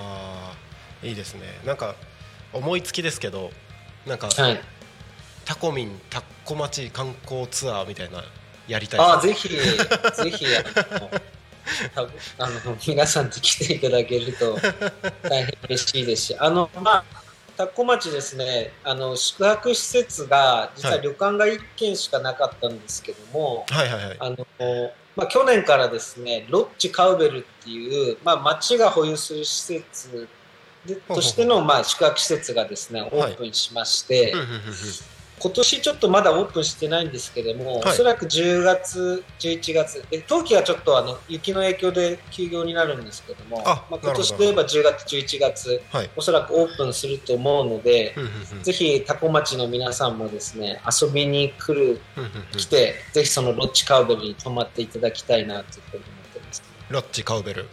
[1.03, 1.41] いいですね。
[1.65, 1.95] なんか
[2.51, 3.51] 思いつきですけど
[4.05, 4.61] なんか、はい。
[5.45, 8.23] タコミンタコ町観光ツアーみたいな
[8.67, 10.45] やりたいああ、ですぜひ、ぜひ、
[12.37, 14.57] あの、皆さんと来ていただけると
[15.23, 17.03] 大変嬉しいですし、あの、まあ、
[17.55, 21.01] 田子町ですね、あの、宿泊施設が、実ははい。
[21.03, 24.17] 旅館が1軒しかなかったんですけども、はいはいはい。
[24.19, 24.37] あの、
[25.15, 30.27] まあ、去年からですね、ロッチカウベルっていう、まあ、町が保有する施設
[30.85, 34.63] でとしての、まあ、宿泊施設がですね、オープンしまして、うんうんうんうん
[35.43, 37.89] 今年ちょっとまだオープンしてないんですけども、はい。
[37.89, 46.09] おそらく10月、11月、で冬季はちょっとあの雪の影響で休業になるんですけども、あまあ、今年といえば10月、11月、はい。
[46.15, 48.15] おそらくオープンすると思うので、
[48.61, 51.99] ぜひ多古町の皆さんもですね遊びに来る、
[52.55, 57.67] 来て、ぜひそのロッチカウベルに泊まっていただきたいなというふうに思ってます、ロッチカウベル。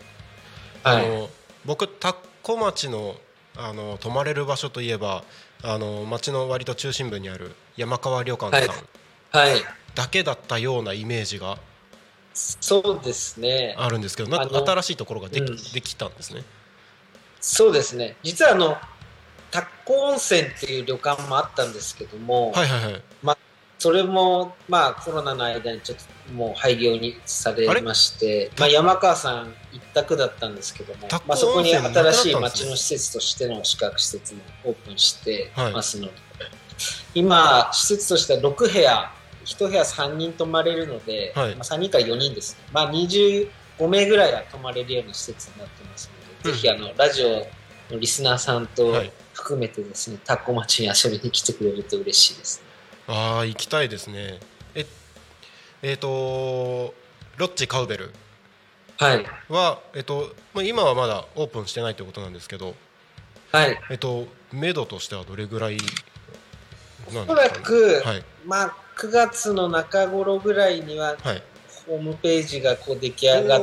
[0.82, 1.30] はい、あの
[1.64, 3.14] 僕田子町の
[3.56, 5.22] あの泊まれる場所といえば
[5.62, 8.74] あの町の割と中心部にある山川旅館さん
[9.32, 9.62] はい、
[9.94, 11.58] だけだったようなイメージが
[12.34, 13.74] そうですね。
[13.78, 16.42] あるんですけどな新しいところができ,、うんできたんですね。
[17.40, 18.16] そうですね。
[18.22, 18.76] 実はあの、
[19.50, 23.02] タッコ温泉っていう旅館もあったんですけども、はいはいはい
[23.80, 35.72] それも、まあ、コロナの間にちょっともう廃業にされまして、まあ、山川さん一択だったんですけどもまあ、そこに新しい町の施設としての宿泊施設もオープンしてはい。
[35.72, 36.12] ますので、
[37.14, 39.11] 今、施設としては6部屋、
[39.45, 41.55] 1部屋3人泊まれるので、はい。
[41.55, 43.49] まあ、3人から4人ですね、まあ、25
[43.88, 46.11] 名ぐらいは泊まれるような施設になってます
[46.43, 46.57] ので、うん。
[46.57, 47.47] ぜひあのラジオ
[47.93, 49.12] のリスナーさんとはい。
[49.32, 52.64] 含めてですね、タッコ町に遊びに来てくれると嬉しいですね。
[53.09, 54.38] ああ行きたいですね。
[54.74, 54.86] え
[55.82, 56.93] えーと
[57.38, 58.12] ロッチカウベル
[59.01, 59.24] はい。
[59.48, 62.74] はえっ、とまあ今はまだオープンしてないということなんですけど
[63.51, 63.80] はい。
[63.90, 65.78] えっ、と目処としてはどれぐらい
[67.14, 68.24] なんおそらく、はい。
[68.44, 71.42] まあ、9月の中頃ぐらいにははい。
[71.86, 73.61] ホームページがこう出来上がっ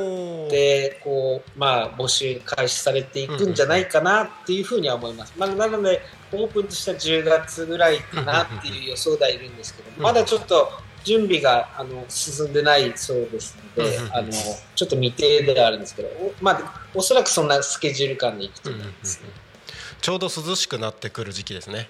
[0.50, 6.02] てこう、まあ、募集開始されていくんじゃないかなっていうふうには思います、まあ、なので
[6.34, 10.04] オープンとしては10月ぐらいかなっていう予想ではいるんですけどうん。
[10.04, 10.70] まだちょっと
[11.08, 19.30] 準備があの進んでないそうですのでうんあのちょっと未定ではあるんですけどお,、まあ、おそらくそんなスケジュール感でいくと思いますね。
[20.02, 21.90] ちょうど涼しくなってくる時期ですね。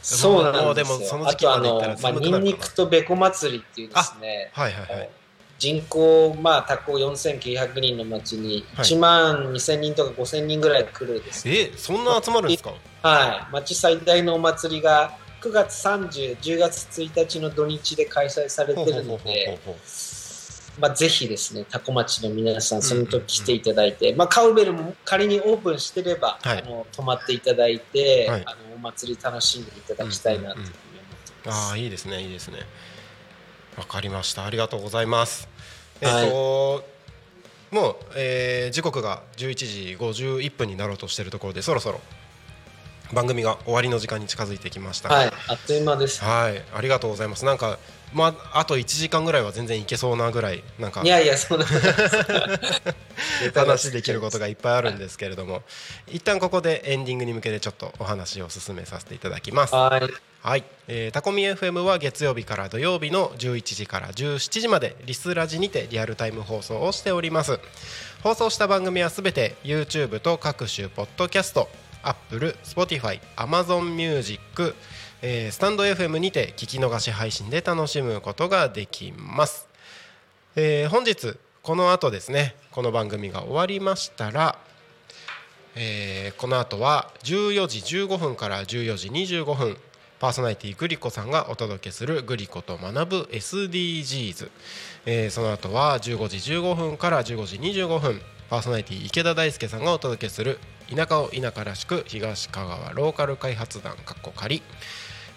[0.00, 0.74] そうなんですよ。
[0.74, 5.10] でもそのあとあの、まあ、寒くなるかなニンニクとベコ祭りっていうですね、はいはいはい。
[5.58, 8.84] 人口、まあ、多古4900人の町にはい。
[8.84, 12.74] 1万2000人とか5000人ぐらい来るですね、えそんな集まるんですか？
[13.02, 19.58] はい、町最大のお祭りが9月30、10月1日の土日で開催されてるので、
[20.80, 26.62] まあ、ぜひですね、多古町の皆さん、その時来ていただいて、まあ、カウベルも仮にオープンしてれば、はい。
[26.62, 28.42] あの泊まっていただいて、はい。
[28.46, 31.70] あのお祭り楽しんでいただきたいなというふうに思ってます。
[31.70, 32.58] ああいいですねいいですね。
[33.76, 34.44] わかりました。
[34.44, 35.48] ありがとうございます。
[36.00, 36.30] えっ、はい。
[36.30, 36.84] と
[37.70, 42.00] もう、えー時刻が11時51分になろうとしているところでそろそろ
[43.12, 45.08] 番組が終わりの時間に近づいてきました。
[45.08, 46.22] はい、あっという間です。
[46.22, 47.44] はいありがとうございます。
[47.44, 47.78] なんか
[48.12, 51.66] まああと1時間ぐらいは全然いけそうなぐらいなんかいやいや、そんな
[53.54, 55.62] 話できることがいっぱいあるんですけれども。
[56.06, 59.74] 一旦ここでエンディングに向けてちょっとお話を進めさせていただきます。
[59.74, 60.12] はい。
[60.40, 67.58] はい、えー、タコミ FM は月曜日から土曜日の11時から17時までリスラジにてリアルタイム放送をしております。
[68.22, 71.68] 放送した番組はすべて YouTube と各種ポッドキャスト
[72.08, 74.74] Apple、Spotify、Amazon Music、
[75.20, 79.68] スタンド FM にて聞き逃し配信で楽しむことができます、
[80.56, 84.58] えー本日この後ですねこの番組が終わりましたら
[85.74, 89.76] えーこの後は14時15分から14時25分
[90.20, 94.50] パーソナリティグリコさんがお届けする「グリコと学ぶ SDGs」
[95.06, 100.58] えーその後は15時15分から15時25分パーソナリティ池田大輔さんがお届けする
[100.94, 104.62] 「田舎を田舎らしく東香川ローカル開発団かっこ仮」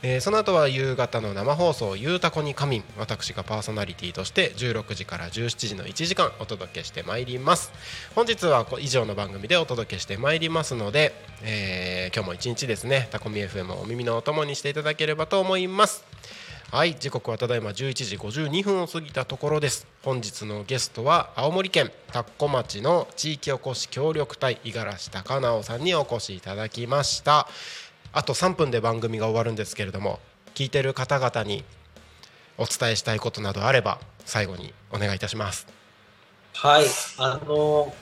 [0.03, 7.71] えーその後は夕方の生放送「ゆうたこに仮眠」私がパーソナリティとして16時から17時の1時間お届けしてまいります。
[8.15, 16.03] 本日は以上の番組でお届けしてまいりますので、えー今日も一日ですねタコミ FM をお耳のお供にしていただければと思います。
[16.71, 19.85] はい時刻はただいま11時52分を過ぎたところです。
[20.03, 27.47] 本日のゲストは青森県田子町の地域おこし協力隊五十嵐高直さんにお越しいただきました。
[28.13, 30.19] あと3分で番組が終わるんですけれども
[30.53, 31.63] 聞いてる方々に
[32.57, 35.67] お伝えしたいことなどあれば最後にお願いいたします。
[36.53, 36.85] はい、
[37.17, 37.93] あの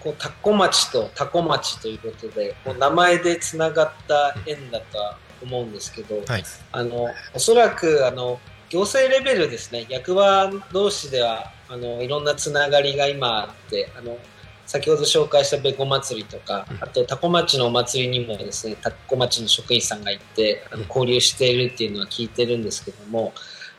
[0.00, 6.44] こうタコ町とタコ町ということで、こう名前でつながった縁だとは思うんですけど、はい。
[6.72, 8.40] あのおそらくあの
[8.70, 14.18] 行政レベルですね、役場同士ではあのいろんなつながりが今あって、あの
[14.66, 23.32] 先ほど紹介したべこ祭りとか、あとタコ町のお祭りにもですね、タコ町の職員さんが行ってあの交流しているっていうのは聞いてるんですけども、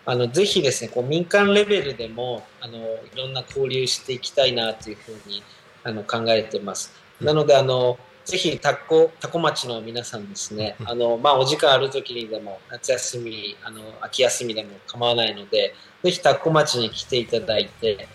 [0.05, 5.41] あのぜひですね、こう民間レベルでもあのいろんな交流していきたいなというふうに
[5.83, 6.91] あの考えてます。
[7.21, 15.73] なのであのぜひタコタコ町の皆さんですね、あのまあお時間ある時にでも夏休みあの秋休みでも構わないので、
[16.03, 18.07] ぜひタコ町に来ていただいて、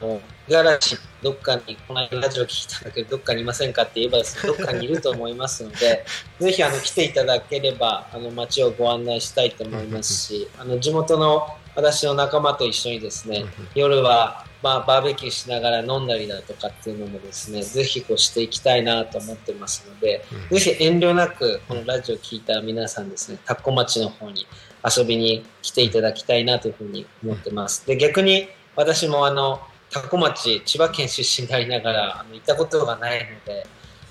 [0.00, 6.04] あの五十嵐どっかにこの間ラジオ聞いたんだけどどっかにいませんかって言えばですね、どっかにいると思いますので、
[6.38, 13.44] ぜひあの来ていただければあの町をご案内したいと思いますし、あの地元の私の仲間と一緒にですね、
[13.74, 24.46] 夜はまあバーベキューしながら飲んだりだとかっていうのもですね、ぜひこうしていきたいなと思ってますので、ぜひ遠慮なくこのラジオを聞いた皆さんですね、タッコ町の方に
[24.84, 27.84] 遊びに来ていただきたいなというふうに思ってます。
[27.84, 29.60] で逆に私もあの
[29.90, 33.66] タコ町千葉県出身でありながらあの行ったことがないので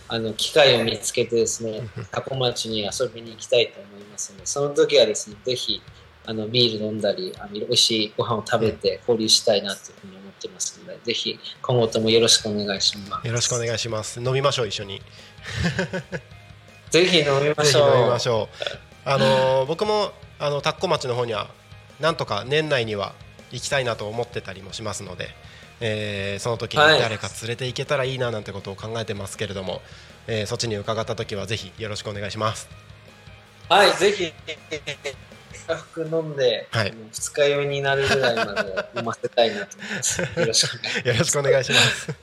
[0.07, 5.81] あの機会を見つけてですねタコ町に遊びに行きたいと思いますのでその時はですねぜひ
[6.27, 13.27] あのビール飲んだりあの美味しいご飯を食べて交流したいなというふうに思ってますのでぜひ今後ともよろしくお願いします。
[13.27, 14.21] よろしくお願いします。
[14.21, 15.01] 飲みましょう一緒に。
[16.89, 17.97] ぜひ飲みましょう。
[17.97, 18.65] 飲みましょう。
[19.05, 21.49] あのー僕もあの田子町の方には
[21.99, 23.13] なんとか年内には
[23.51, 25.29] 行きたいなと思ってたりもしますので、
[25.81, 26.99] えーその時にはい。
[26.99, 29.81] 誰か連れて行けたらいいななんてことを考えてますけれども、
[30.27, 32.69] えーそっちに伺った時はぜひよろしくお願いします。
[33.69, 34.33] はいぜひ
[35.65, 36.93] 深く飲んで、はい。
[37.11, 40.21] 二日酔いになるぐらいまで飲ませたいなと思います。
[40.21, 41.07] よろしくお願いします。
[41.07, 42.13] よろしくお願いします。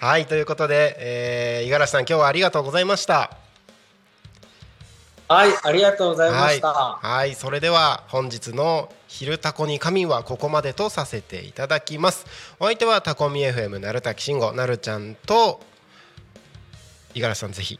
[0.00, 3.30] はいということで、えー五十嵐さん今日はありがとうございました。
[5.26, 6.68] はい、ありがとうございまはい、した。
[6.68, 12.26] はい、それでは本日の昼タコに仮眠はここまでとさせていただきます。
[12.58, 15.60] お相手はタコミ FM なるたきしんごなるちゃんと
[17.14, 17.78] 五十嵐さんぜひ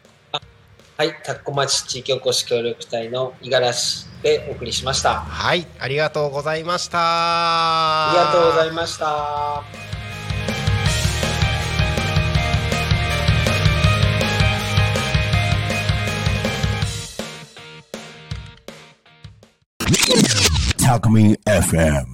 [0.96, 5.22] はい、田子町地域おこし協力隊の五十嵐でお送りしました。
[5.22, 6.98] はいありがとうございました。
[7.00, 9.93] ありがとうございました。
[20.86, 22.04] Alchemy FM.